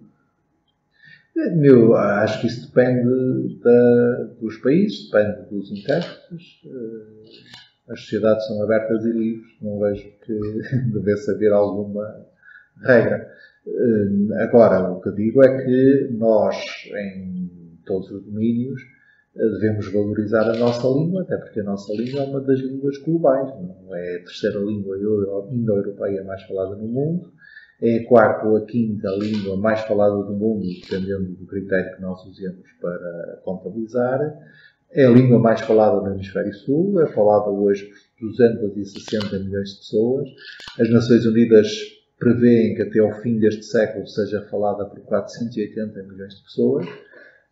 [1.55, 6.61] Meu, acho que isso depende da, dos países, depende dos intérpretes.
[6.65, 10.33] Eh, as sociedades são abertas e livres, não vejo que
[10.93, 12.27] devesse haver alguma
[12.83, 13.31] regra.
[13.67, 16.57] Eh, agora, o que digo é que nós,
[16.93, 18.83] em todos os domínios,
[19.39, 23.49] devemos valorizar a nossa língua, até porque a nossa língua é uma das línguas globais,
[23.61, 24.97] não é a terceira língua
[25.51, 27.33] indo-europeia mais falada no mundo
[27.81, 32.03] é a quarta ou a quinta língua mais falada do mundo, dependendo do critério que
[32.03, 34.21] nós usemos para contabilizar.
[34.91, 39.77] É a língua mais falada no Hemisfério Sul, é falada hoje por 260 milhões de
[39.79, 40.29] pessoas.
[40.81, 41.69] As Nações Unidas
[42.19, 46.87] prevêem que até ao fim deste século seja falada por 480 milhões de pessoas.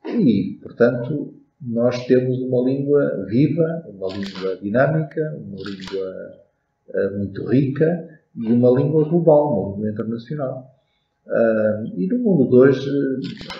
[0.06, 6.34] E, portanto, nós temos uma língua viva, uma língua dinâmica, uma língua
[6.88, 10.70] uh, muito rica e uma língua global, uma língua internacional.
[11.26, 12.90] Uh, e no mundo de hoje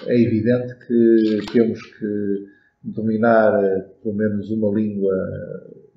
[0.07, 2.47] é evidente que temos que
[2.83, 3.53] dominar
[4.03, 5.15] pelo menos uma língua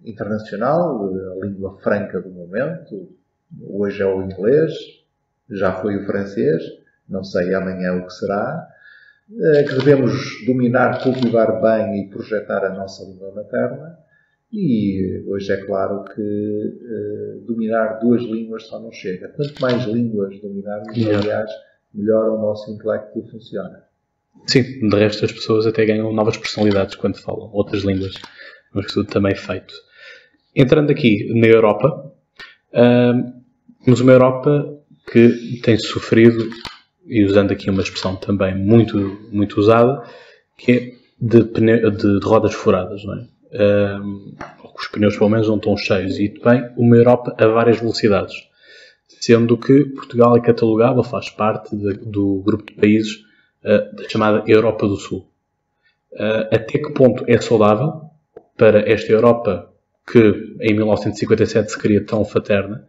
[0.04, 3.10] internacional, a língua franca do momento.
[3.62, 4.74] Hoje é o inglês,
[5.50, 6.64] já foi o francês,
[7.08, 8.68] não sei amanhã o que será.
[9.30, 14.00] Uh, que devemos dominar, cultivar bem e projetar a nossa língua materna
[14.52, 19.30] e hoje é claro que uh, dominar duas línguas só não chega.
[19.30, 21.20] Quanto mais línguas dominarmos, yeah.
[21.20, 21.50] aliás,
[21.94, 23.84] melhor o nosso intelecto funciona.
[24.48, 28.16] Sim, de resto as pessoas até ganham novas personalidades quando falam outras línguas,
[28.74, 29.74] mas tudo também é feito.
[30.56, 32.12] Entrando aqui na Europa,
[32.74, 33.34] uh,
[33.86, 36.50] temos uma Europa que tem sofrido,
[37.10, 40.04] e usando aqui uma expressão também muito, muito usada,
[40.58, 43.28] que é de, de, de rodas furadas, não é?
[43.52, 44.36] um,
[44.78, 48.36] os pneus pelo menos não estão cheios, e bem uma Europa a várias velocidades.
[49.08, 53.16] Sendo que Portugal é catalogado, faz parte de, do grupo de países
[53.64, 55.28] uh, da chamada Europa do Sul.
[56.14, 58.04] Uh, até que ponto é saudável
[58.56, 59.70] para esta Europa
[60.12, 62.88] que em 1957 se queria tão fraterna,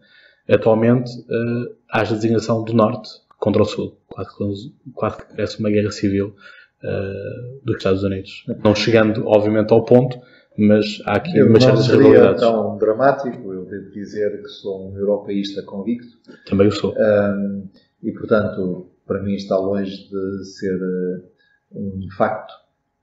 [0.49, 3.99] atualmente uh, haja designação do Norte contra o Sul.
[4.07, 6.37] Quase que, quase que parece uma guerra civil
[6.85, 8.45] uh, dos Estados Unidos.
[8.63, 10.21] Não chegando, obviamente, ao ponto
[10.61, 11.89] mas há aqui eu uma certas.
[11.89, 16.19] Não tão dramático, eu devo dizer que sou um europeísta convicto.
[16.47, 16.95] Também o sou.
[16.95, 17.69] Um,
[18.03, 21.25] e, portanto, para mim está longe de ser uh,
[21.73, 22.53] um facto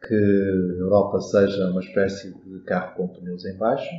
[0.08, 3.90] que a Europa seja uma espécie de carro com pneus em baixo.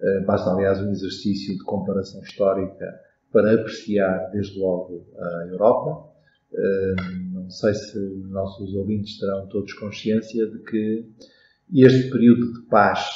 [0.00, 2.86] Uh, basta, aliás, um exercício de comparação histórica
[3.32, 6.12] para apreciar, desde logo, a Europa.
[6.52, 11.06] Uh, não sei se nossos ouvintes terão todos consciência de que
[11.74, 13.08] este período de paz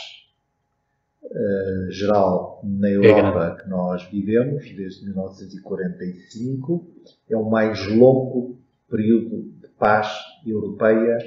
[1.23, 6.87] uh, geral na Europa é que nós vivemos, desde 1945,
[7.29, 8.59] é o mais longo
[8.89, 10.09] período de paz
[10.47, 11.19] europeia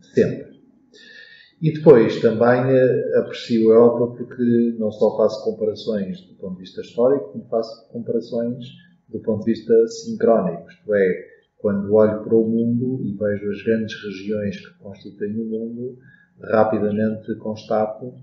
[0.00, 0.47] sempre.
[1.60, 6.60] E depois também uh, aprecio a Europa porque não só faço comparações do ponto de
[6.60, 8.64] vista histórico, como faço comparações
[9.08, 11.24] do ponto de vista sincrónico, isto é,
[11.58, 15.98] quando olho para o mundo e vejo as grandes regiões que constituem o mundo,
[16.40, 18.14] rapidamente constato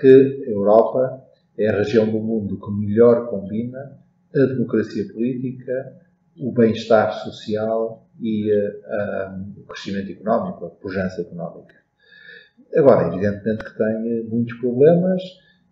[0.00, 1.22] que a Europa
[1.58, 3.98] é a região do mundo que melhor combina
[4.34, 5.92] a democracia política,
[6.38, 11.74] o bem-estar social e uh, o crescimento económico, a pujança económica.
[12.78, 15.22] Agora, evidentemente que tem muitos problemas.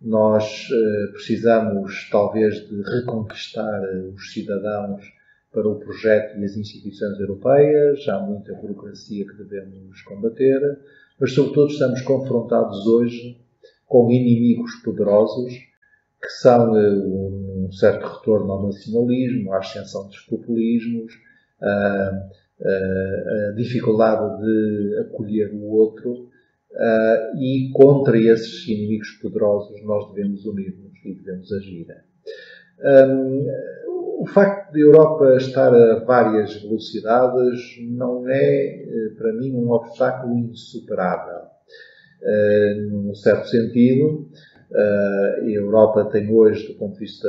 [0.01, 3.81] Nós uh, precisamos, talvez, de reconquistar
[4.13, 5.03] os cidadãos
[5.51, 8.07] para o projeto e as instituições europeias.
[8.07, 10.61] Há muita burocracia que devemos combater
[11.19, 13.39] mas sobretudo estamos confrontados hoje
[13.87, 15.53] com inimigos poderosos
[16.21, 21.13] que são um certo retorno ao nacionalismo, à ascensão dos populismos,
[21.61, 26.29] a, a, a dificuldade de acolher o outro
[26.71, 31.87] uh, e contra esses inimigos poderosos nós devemos unir-nos e devemos agir.
[32.83, 33.47] Um,
[34.19, 37.59] o facto de a Europa estar a várias velocidades
[37.91, 38.83] não é,
[39.15, 41.41] para mim, um obstáculo insuperável.
[42.89, 44.27] Num certo sentido,
[44.73, 47.27] a Europa tem hoje, do ponto de vista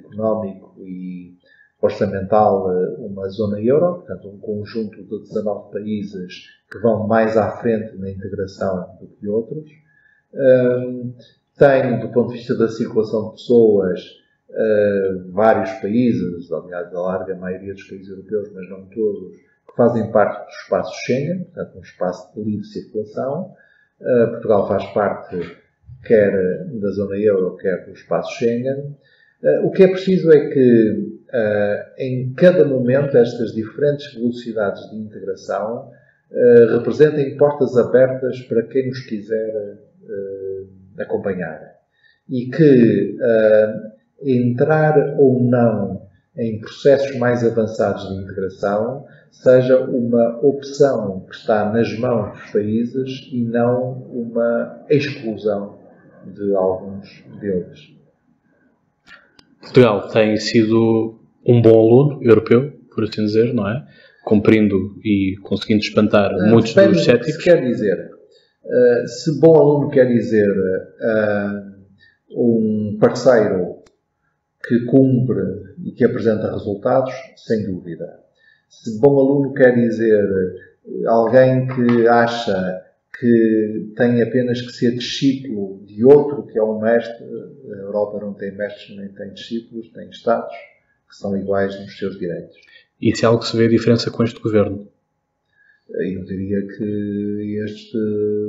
[0.00, 1.34] económico e
[1.80, 2.66] orçamental,
[2.98, 8.10] uma zona euro, portanto, um conjunto de 19 países que vão mais à frente na
[8.10, 9.70] integração do que outros.
[11.56, 14.00] Tem, do ponto de vista da circulação de pessoas,
[15.30, 20.44] vários países, aliás, a larga maioria dos países europeus, mas não todos, que fazem parte
[20.44, 23.52] do espaço Schengen, portanto, um espaço de livre circulação.
[24.32, 25.38] Portugal faz parte
[26.04, 26.32] quer
[26.80, 28.96] da zona euro, quer do espaço Schengen.
[29.62, 31.20] O que é preciso é que,
[31.98, 35.92] em cada momento, estas diferentes velocidades de integração
[36.72, 39.78] representem portas abertas para quem nos quiser
[40.98, 41.74] acompanhar.
[42.28, 43.16] E que
[44.22, 46.02] entrar ou não
[46.36, 53.28] em processos mais avançados de integração seja uma opção que está nas mãos dos países
[53.32, 55.78] e não uma exclusão
[56.26, 57.94] de alguns deles.
[59.60, 63.86] Portugal tem sido um bom aluno europeu, por assim dizer, não é?
[64.24, 67.34] Cumprindo e conseguindo espantar uh, muitos dos céticos.
[67.34, 68.10] Se quer dizer,
[68.64, 71.74] uh, se bom aluno quer dizer uh,
[72.30, 73.82] um parceiro
[74.66, 75.42] que cumpre
[75.84, 78.20] e que apresenta resultados, sem dúvida.
[78.68, 80.26] Se bom aluno quer dizer
[81.06, 82.82] alguém que acha
[83.18, 87.24] que tem apenas que ser discípulo de outro que é um mestre.
[87.72, 90.54] A Europa não tem mestres nem tem discípulos, tem Estados
[91.08, 92.56] que são iguais nos seus direitos.
[93.04, 94.88] E se é algo que se vê a diferença com este governo?
[95.90, 97.98] Eu diria que este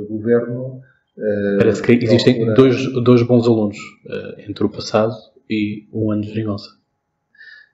[0.08, 0.80] governo.
[1.18, 2.54] Eh, Parece que existem procura...
[2.54, 3.76] dois, dois bons alunos
[4.06, 5.14] uh, entre o passado
[5.48, 6.70] e um ano de geringonça.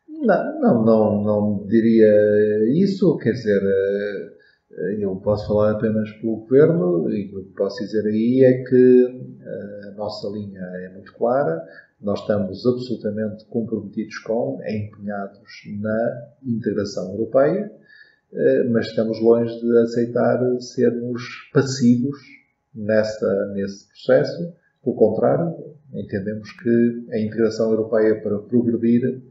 [0.09, 2.13] Não, não, não, não diria
[2.75, 3.17] isso.
[3.19, 3.63] Quer dizer,
[4.99, 9.07] eu posso falar apenas pelo Governo e o que posso dizer aí é que
[9.41, 11.63] eh, a nossa linha é muito clara,
[12.03, 15.49] nós estamos absolutamente comprometidos com, empenhados
[15.81, 17.73] na integração europeia,
[18.33, 21.23] eh, mas estamos longe de aceitar sermos
[21.53, 22.19] passivos
[22.75, 24.53] nessa, nesse processo.
[24.83, 29.23] Pelo contrário, entendemos que a integração europeia para progredir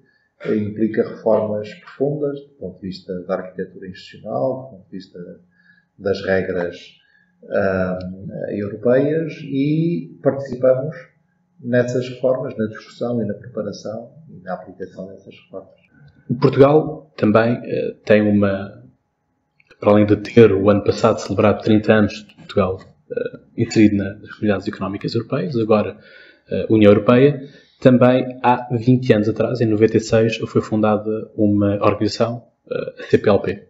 [0.50, 5.20] implica reformas profundas do ponto de vista da arquitetura institucional, do ponto de vista
[6.00, 6.78] das regras
[7.44, 10.96] uh, europeias e participamos
[11.64, 15.82] nessas reformas, na discussão e na preparação e na aplicação dessas reformas.
[16.40, 18.84] Portugal também uh, tem uma,
[19.80, 24.32] para além de ter o ano passado celebrado 30 anos de Portugal uh, inserido nas
[24.32, 25.98] comunidades económicas europeias, agora
[26.50, 27.42] uh, União Europeia,
[27.80, 33.68] também há 20 anos atrás, em 96, foi fundada uma organização, a CPLP.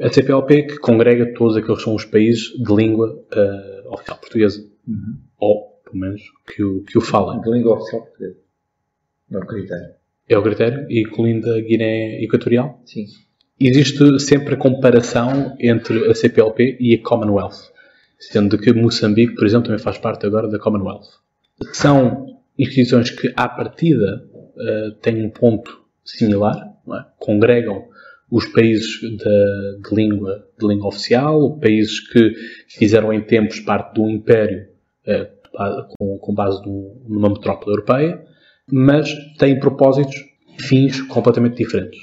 [0.00, 3.22] A CPLP que congrega todos aqueles que são os países de língua
[3.88, 4.60] oficial portuguesa.
[4.88, 5.18] Uhum.
[5.38, 7.40] Ou, pelo menos, que o, que o falem.
[7.40, 8.36] De língua oficial portuguesa.
[9.30, 9.94] É o critério.
[10.28, 12.80] É o critério, incluindo a Guiné Equatorial?
[12.86, 13.06] Sim.
[13.58, 17.70] Existe sempre a comparação entre a CPLP e a Commonwealth,
[18.18, 21.08] sendo que Moçambique, por exemplo, também faz parte agora da Commonwealth.
[21.72, 27.04] São instituições que, à partida, uh, têm um ponto similar, é?
[27.18, 27.88] congregam
[28.30, 32.32] os países de, de, língua, de língua oficial, países que
[32.68, 34.68] fizeram em tempos parte um império
[35.06, 35.39] uh,
[35.98, 36.60] com, com, base
[37.08, 38.24] numa metrópole europeia,
[38.70, 40.14] mas têm propósitos
[40.58, 41.98] fins completamente diferentes.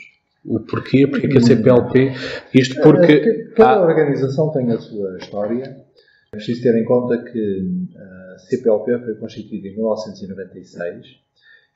[0.45, 1.07] O porquê?
[1.07, 2.13] Porque que a CPLP?
[2.53, 3.11] Isto porque...
[3.13, 3.81] Eh, cada há...
[3.81, 5.85] organização tem a sua história.
[6.31, 11.05] É preciso ter em conta que a CPLP foi constituída em 1996,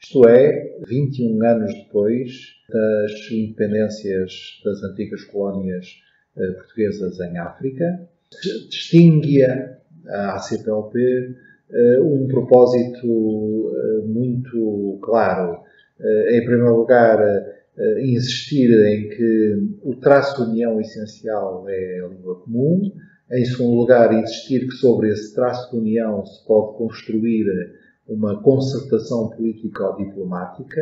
[0.03, 2.32] isto é, 21 anos depois
[2.69, 4.32] das independências
[4.65, 5.86] das antigas colónias
[6.36, 8.09] eh, portuguesas em África.
[8.69, 11.51] Distinguia a CPLP eh,
[12.01, 15.59] um propósito eh, muito claro.
[16.30, 17.19] Em primeiro lugar,
[18.01, 22.91] insistir em que o traço de união essencial é a língua comum,
[23.32, 27.45] em segundo lugar, insistir que sobre esse traço de união se pode construir
[28.07, 30.82] uma concertação político-diplomática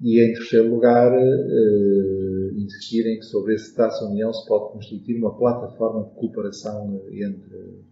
[0.00, 4.72] e, em terceiro lugar, eh, insistir em que sobre esse traço de união se pode
[4.72, 7.84] constituir uma plataforma de cooperação entre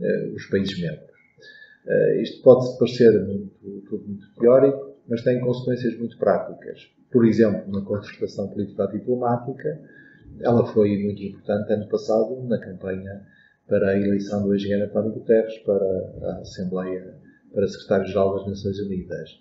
[0.00, 1.09] eh, os países membros.
[1.86, 6.90] Eh, isto pode parecer muito, tudo muito teórico, mas tem consequências muito práticas.
[7.10, 9.80] Por exemplo, na concertação político-diplomática,
[10.40, 13.26] ela foi muito importante ano passado na campanha
[13.66, 15.84] para a eleição do engenheiro António Guterres para
[16.22, 17.14] a Assembleia,
[17.52, 19.40] para secretário-geral das Nações Unidas.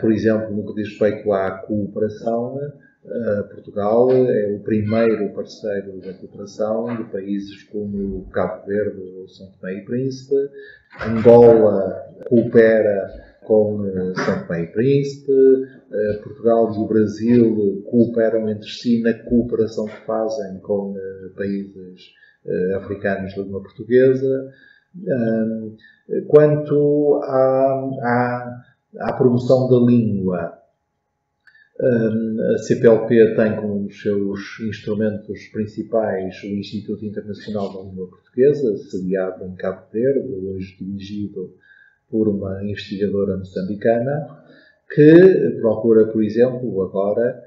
[0.00, 2.58] Por exemplo, no que diz respeito à cooperação,
[3.50, 9.74] Portugal é o primeiro parceiro da cooperação de países como Cabo Verde ou São Tomé
[9.74, 10.34] e Príncipe.
[11.06, 11.96] Angola
[12.28, 13.08] coopera
[13.42, 13.82] com
[14.14, 15.32] São Tomé e Príncipe.
[16.22, 20.94] Portugal e o Brasil cooperam entre si na cooperação que fazem com
[21.36, 22.12] países
[22.76, 24.52] africanos de língua portuguesa.
[26.28, 28.62] Quanto à, à,
[28.98, 30.59] à promoção da língua,
[31.82, 39.54] a CPLP tem como seus instrumentos principais o Instituto Internacional da Língua Portuguesa, sediado em
[39.54, 41.54] Cabo Verde, hoje dirigido
[42.10, 44.26] por uma investigadora moçambicana,
[44.92, 47.42] que procura, por exemplo, agora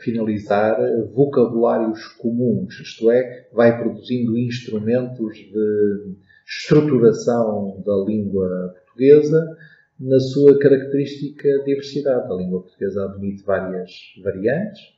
[0.00, 0.76] finalizar
[1.14, 6.16] vocabulários comuns, isto é, vai produzindo instrumentos de
[6.46, 9.56] estruturação da língua portuguesa
[9.98, 12.32] na sua característica diversidade.
[12.32, 13.90] A língua portuguesa admite várias
[14.22, 14.94] variantes.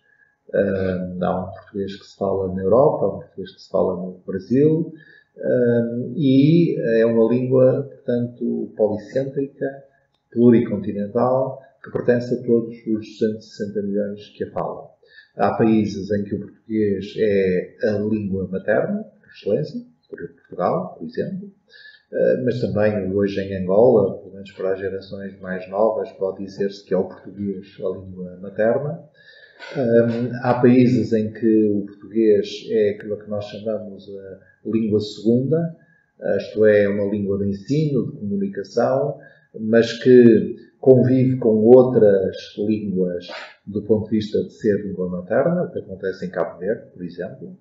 [1.20, 4.22] Há um português que se fala na Europa, há um português que se fala no
[4.26, 4.92] Brasil,
[6.14, 9.66] e é uma língua, portanto, policêntrica,
[10.30, 14.88] pluricontinental, que pertence a todos os 260 milhões que a falam.
[15.36, 21.06] Há países em que o português é a língua materna, por excelência, por Portugal, por
[21.06, 21.50] exemplo,
[22.44, 26.94] mas também hoje em Angola, pelo menos para as gerações mais novas, pode dizer-se que
[26.94, 29.02] é o português a língua materna.
[29.76, 35.76] Eh, há países em que o português é aquilo que nós chamamos a língua segunda,
[36.20, 39.18] eh, isto é, uma língua de ensino, de comunicação,
[39.58, 43.26] mas que convive com outras línguas
[43.66, 47.02] do ponto de vista de ser língua materna, o que acontece em Cabo Verde, por
[47.02, 47.56] exemplo,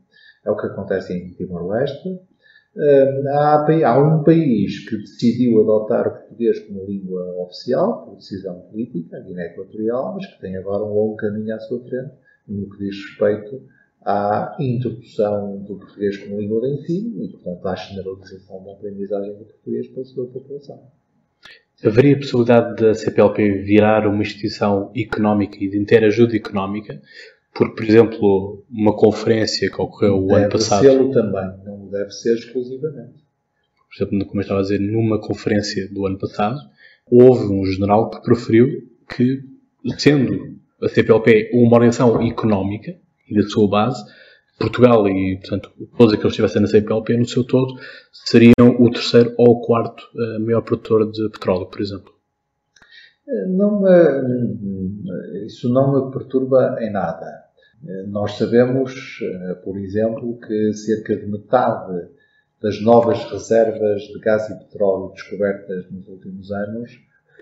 [0.45, 2.19] é o que acontece em Timor-Leste.
[2.77, 9.15] Há, há, um país que decidiu adotar o português como língua oficial, por decisão política,
[9.15, 12.11] a Guiné Equatorial, mas que tem agora um longo caminho à sua frente
[12.47, 13.61] no que diz respeito
[14.03, 19.45] à introdução do português como língua de ensino e, portanto, à generalização da aprendizagem do
[19.45, 20.79] português pela sua população.
[21.83, 27.01] Haveria possibilidade da CPLP virar uma instituição económica e de interajuda económica,
[27.55, 30.83] por, por exemplo, uma conferência que ocorreu o deve ano passado.
[30.83, 33.23] Deve ser também, não deve ser exclusivamente.
[33.87, 36.59] Por exemplo, como eu estava a dizer, numa conferência do ano passado,
[37.09, 38.67] houve um general que preferiu
[39.15, 39.41] que,
[39.97, 42.93] sendo a CPLP uma organização económica
[43.29, 44.03] e da sua base,
[44.59, 47.79] Portugal e, portanto, todos aqueles que estivessem na CPLP no seu todo
[48.11, 52.13] seriam o terceiro ou o quarto uh, maior produtor de petróleo, por exemplo.
[53.47, 57.44] Não me, isso não me perturba em nada.
[58.07, 62.09] Nós sabemos, eh, por exemplo, que cerca de metade
[62.61, 66.91] das novas reservas de gás e petróleo descobertas nos últimos anos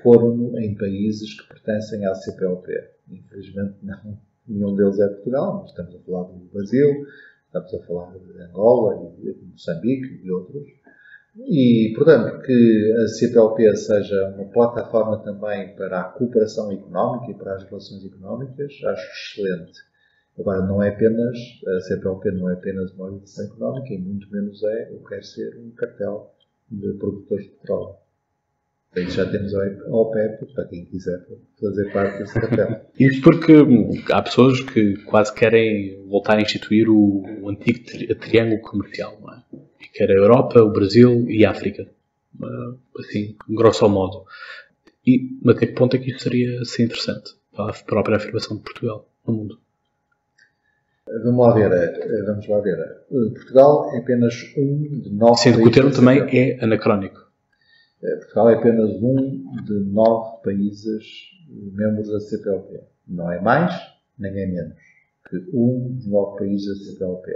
[0.02, 2.74] foram em países que pertencem à CPLP.
[3.10, 7.06] Infelizmente, não, nenhum deles é Portugal, mas estamos a falar do Brasil,
[7.46, 10.68] estamos a falar de Angola, de Moçambique e outros.
[11.38, 17.56] E, portanto, que a CPLP seja uma plataforma também para a cooperação económica e para
[17.56, 19.93] as relações económicas, acho excelente.
[20.38, 24.64] Agora, não é apenas, a CPLP não é apenas uma organização económica e muito menos
[24.64, 26.34] é, ou quer ser, um cartel
[26.72, 27.96] de produtores de petróleo.
[28.96, 31.26] Aí já temos a OPEP para quem quiser
[31.60, 32.82] fazer parte desse cartel.
[33.00, 33.54] Isto porque
[34.12, 39.34] há pessoas que quase querem voltar a instituir o, o antigo tri triângulo comercial, não
[39.34, 39.44] é?
[39.92, 41.88] Que era a Europa, o Brasil e a África.
[43.00, 44.26] Assim, grosso modo.
[45.06, 48.64] E até que ponto é que isto seria assim, interessante para a própria afirmação de
[48.64, 49.63] Portugal no mundo?
[51.22, 51.72] Vamos lá ver.
[51.72, 52.80] Eh, vamos lá ver.
[52.80, 57.20] Eh, Portugal é apenas um de nove Sendo que o termo também é anacrónico.
[58.02, 61.04] Eh, Portugal é apenas um de nove países
[61.74, 62.82] membros da CPLP.
[63.08, 63.74] Não é mais,
[64.18, 64.94] nem é menos
[65.30, 67.32] que um de nove países da CPLP.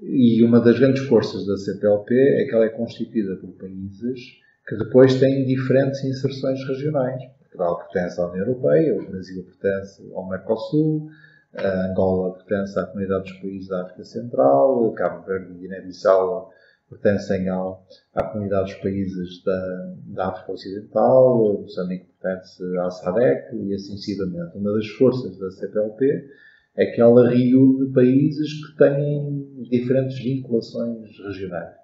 [0.00, 4.20] E uma das grandes forças da CPLP é que ela é constituída por países
[4.66, 7.22] que depois têm diferentes inserções regionais.
[7.40, 11.08] Portugal pertence à União Europeia, o Brasil pertence ao Mercosul,
[11.56, 16.52] a Angola pertence à comunidade dos países da África Central, Cabo Verde e Guiné-Bissau
[16.90, 23.74] pertencem ao, à comunidade dos países da, da África Ocidental, Moçambique pertence à SADEC e
[23.74, 24.56] assim sucessivamente.
[24.56, 26.28] Uma das forças da CPLP
[26.76, 31.74] é que ela reúne países que têm diferentes vinculações regionais.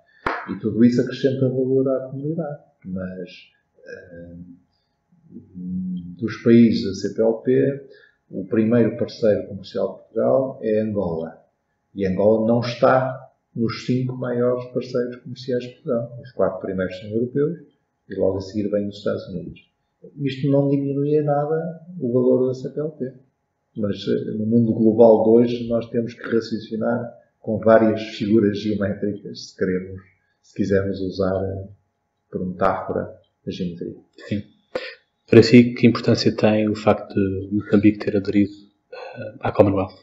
[0.48, 2.62] E tudo isso acrescenta valor à comunidade.
[2.86, 3.30] Mas
[3.78, 4.60] uh,
[6.18, 7.86] dos países da CPLP,
[8.30, 11.36] o primeiro parceiro comercial de Portugal é Angola.
[11.94, 16.18] E Angola não está nos cinco maiores parceiros comerciais de Portugal.
[16.22, 17.58] Os quatro primeiros são europeus
[18.08, 19.68] e logo a seguir vêm os Estados Unidos.
[20.16, 23.12] Isto não diminui em nada o valor da CPLP.
[23.76, 29.50] Mas eh, no mundo global de hoje nós temos que raciocinar com várias figuras geométricas
[29.50, 30.00] se queremos,
[30.42, 31.68] se quisermos usar eh,
[32.30, 33.16] por metáfora
[33.46, 33.96] a geometria.
[34.28, 34.42] Sim.
[35.30, 39.94] Para si, que importância tem o facto de Moçambique ter aderido uh, à Commonwealth?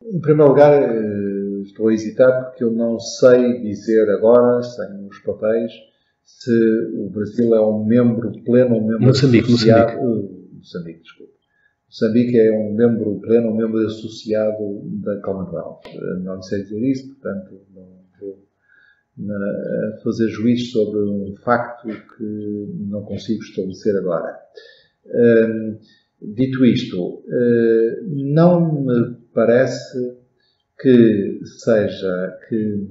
[0.00, 5.18] Em primeiro lugar, uh, estou a hesitar porque eu não sei dizer agora, sem os
[5.18, 5.72] papéis,
[6.24, 6.52] se
[6.94, 10.00] o Brasil é um membro pleno, um membro Moçambique, associado...
[10.00, 10.34] Moçambique.
[10.34, 11.32] Uh, Moçambique, desculpa.
[11.88, 15.82] Moçambique é um membro pleno, um membro associado da Commonwealth.
[16.22, 17.88] Não sei dizer isso, portanto, não
[18.20, 18.38] vou
[19.28, 24.38] a fazer juízo sobre um facto que não consigo estabelecer agora.
[25.06, 25.78] Hum,
[26.20, 30.18] dito isto, hum, não me parece
[30.78, 32.88] que seja que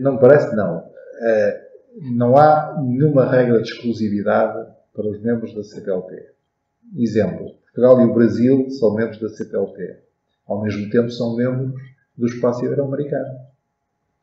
[0.00, 0.90] não me parece não
[2.00, 6.30] não há nenhuma regra de exclusividade para os membros da CPLP.
[6.96, 9.98] Exemplo: Portugal e o Brasil são membros da CPLP.
[10.46, 11.80] Ao mesmo tempo são membros
[12.16, 13.49] do espaço ibero-americano.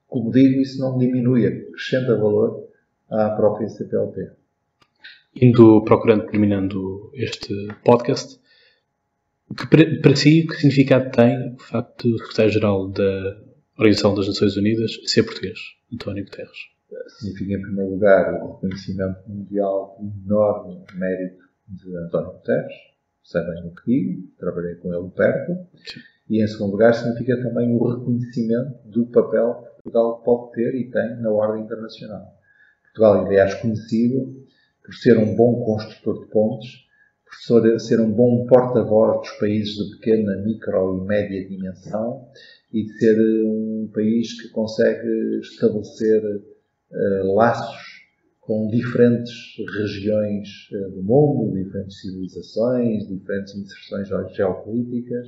[0.08, 2.68] Como digo, isso não diminui, acrescenta valor
[3.10, 4.32] à própria CPLP.
[5.39, 7.53] Indo procurando, terminando este
[7.84, 8.39] podcast,
[9.55, 13.38] que para, para si, que significado tem o facto do secretário-geral da
[13.78, 15.60] Organização das Nações Unidas ser português,
[15.93, 16.58] António Guterres?
[17.20, 22.74] Significa, em primeiro lugar, o reconhecimento mundial do enorme mérito de António Guterres.
[23.24, 25.68] Sabem o que digo, trabalhei com ele perto.
[25.86, 25.99] Sim.
[26.30, 31.21] E, em segundo lugar, significa também o reconhecimento do papel Portugal pode ter e tem
[31.21, 32.25] na ordem internacional.
[32.83, 34.45] Portugal, aliás, conhecido
[34.83, 36.69] por ser um bom construtor de pontes,
[37.25, 42.27] por ser um bom porta-voz dos países de pequena, micro e média dimensão
[42.73, 47.97] e de ser um país que consegue estabelecer uh, laços
[48.41, 49.33] com diferentes
[49.77, 55.27] regiões uh, do mundo, diferentes civilizações, diferentes inserções geopolíticas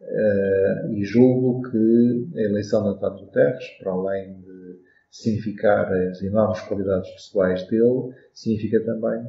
[0.00, 4.80] Uh, e julgo que a eleição de António Guterres, para além de
[5.10, 9.26] significar as enormes qualidades pessoais dele, significa também,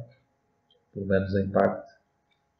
[0.94, 1.90] pelo menos em parte,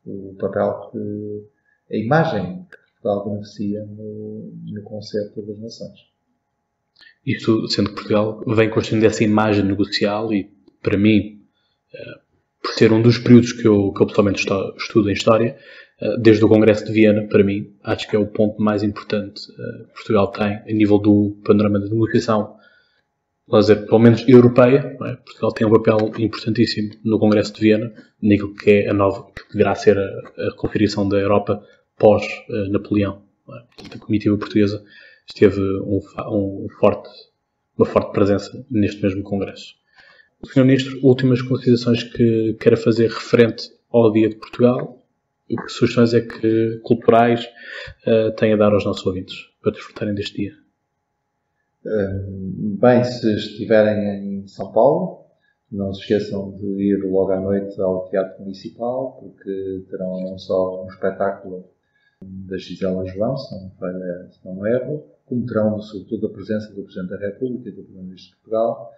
[0.04, 6.11] o papel que a imagem que Portugal beneficia no, no conceito das nações.
[7.24, 10.50] Isto, sendo que Portugal vem construindo essa imagem negocial e,
[10.82, 11.44] para mim,
[11.94, 12.30] uh,
[12.62, 14.46] por ser um dos períodos que eu, que eu pessoalmente
[14.76, 15.56] estudo em História,
[16.00, 19.42] eh, desde o Congresso de Viena, para mim, acho que é o ponto mais importante
[19.52, 22.56] eh, que Portugal tem a nível do panorama de negociação,
[23.48, 24.96] dizer, pelo menos europeia.
[25.04, 25.16] É?
[25.16, 27.92] Portugal tem um papel importantíssimo no Congresso de Viena,
[28.22, 30.56] naquilo que é a nova, que deverá ser a, a
[31.08, 31.62] da Europa
[31.98, 33.22] pós-Napoleão.
[33.48, 33.94] É?
[33.94, 34.82] A comitiva portuguesa
[35.26, 37.11] esteve um, um forte,
[37.76, 39.80] uma forte presença neste mesmo Congresso.
[40.45, 40.64] Sr.
[40.64, 45.05] Ministro, últimas considerações que queira fazer referente ao Dia de Portugal
[45.49, 47.45] e que sugestões é que culturais
[48.07, 50.53] uh, tem a dar aos nossos ouvintes para desfrutarem deste dia?
[51.84, 55.26] Uh, bem, se estiverem em São Paulo,
[55.70, 60.84] não se esqueçam de ir logo à noite ao Teatro Municipal, porque terão não só
[60.84, 61.68] um espetáculo
[62.22, 66.82] da Gisela João, se não, falha, se não erro, como terão, sobretudo, a presença do
[66.82, 68.93] Presidente da República e do Primeiro-Ministro de Portugal,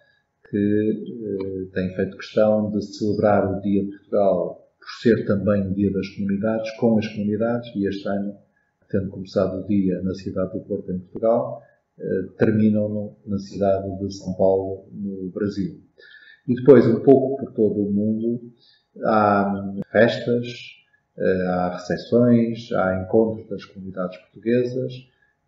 [0.51, 5.75] que eh, tem feito questão de celebrar o Dia de Portugal por ser também o
[5.75, 8.37] Dia das Comunidades, com as comunidades, e este ano,
[8.91, 11.63] tendo começado o dia na cidade do Porto, em Portugal,
[11.99, 15.81] eh, terminam na cidade de São Paulo, no Brasil.
[16.49, 18.41] E depois, um pouco por todo o mundo,
[19.05, 20.47] há festas,
[21.17, 24.93] eh, há recepções, há encontros das comunidades portuguesas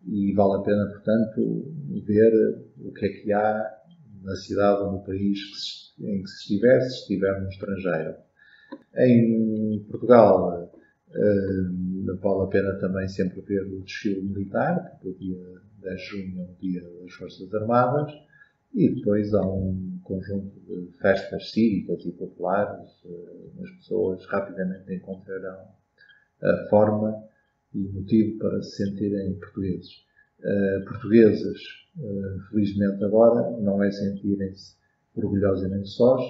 [0.07, 1.73] e vale a pena, portanto,
[2.05, 2.31] ver
[2.77, 3.71] o que é que há
[4.25, 8.15] na cidade ou no país em que se estiver, se estiver no estrangeiro.
[8.97, 15.61] Em Portugal, uh, vale a pena também sempre ver o desfile militar, porque o dia
[15.81, 18.11] 10 de junho é o dia das Forças Armadas,
[18.73, 25.67] e depois há um conjunto de festas cívicas e populares, uh, as pessoas rapidamente encontrarão
[26.41, 27.23] a forma
[27.73, 30.05] e motivo para se sentirem portugueses.
[30.45, 31.59] Uh, portugueses,
[31.97, 34.75] uh, felizmente agora, não é sentirem-se
[35.15, 36.21] orgulhosamente sós,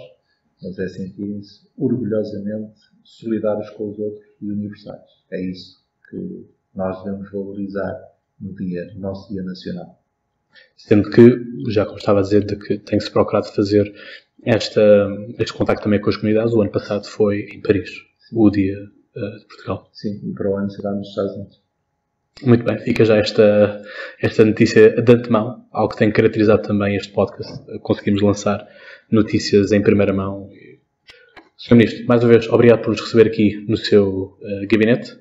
[0.63, 5.03] mas é sentirem-se orgulhosamente solidários com os outros e universais.
[5.31, 10.01] É isso que nós devemos valorizar no dia, no nosso Dia Nacional.
[10.77, 13.93] Sendo que, já como estava a dizer, de que tem-se procurado fazer
[14.43, 15.07] esta,
[15.39, 16.53] este contacto também com as comunidades.
[16.53, 17.89] O ano passado foi em Paris,
[18.19, 18.35] Sim.
[18.37, 19.89] o Dia uh, de Portugal.
[19.91, 21.64] Sim, e para o ano será nos Estados Unidos.
[22.43, 23.81] Muito bem, fica já esta,
[24.21, 27.63] esta notícia de antemão, algo que tem caracterizado também este podcast.
[27.79, 28.67] Conseguimos lançar
[29.09, 30.49] notícias em primeira mão
[31.57, 31.75] Sr.
[31.75, 35.17] Ministro, mais uma vez, obrigado por nos receber aqui no seu uh, gabinete.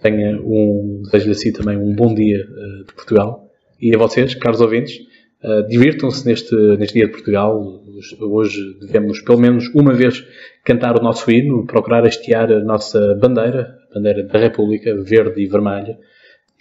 [0.00, 3.50] Tenha um, desejo-lhe assim também um bom dia uh, de Portugal.
[3.80, 5.00] E a vocês, caros ouvintes,
[5.42, 7.82] uh, divirtam-se neste, neste dia de Portugal.
[8.20, 10.24] Hoje devemos, pelo menos uma vez,
[10.64, 15.46] cantar o nosso hino, procurar hastear a nossa bandeira, a bandeira da República, verde e
[15.46, 15.98] vermelha,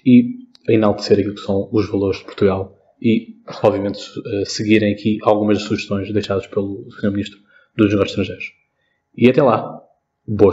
[0.05, 3.99] e enaltecer aquilo que são os valores de Portugal e, obviamente,
[4.45, 7.11] seguirem aqui algumas sugestões deixadas pelo Sr.
[7.11, 7.39] Ministro
[7.75, 8.53] dos Negócios Estrangeiros.
[9.15, 9.81] E até lá,
[10.25, 10.51] boas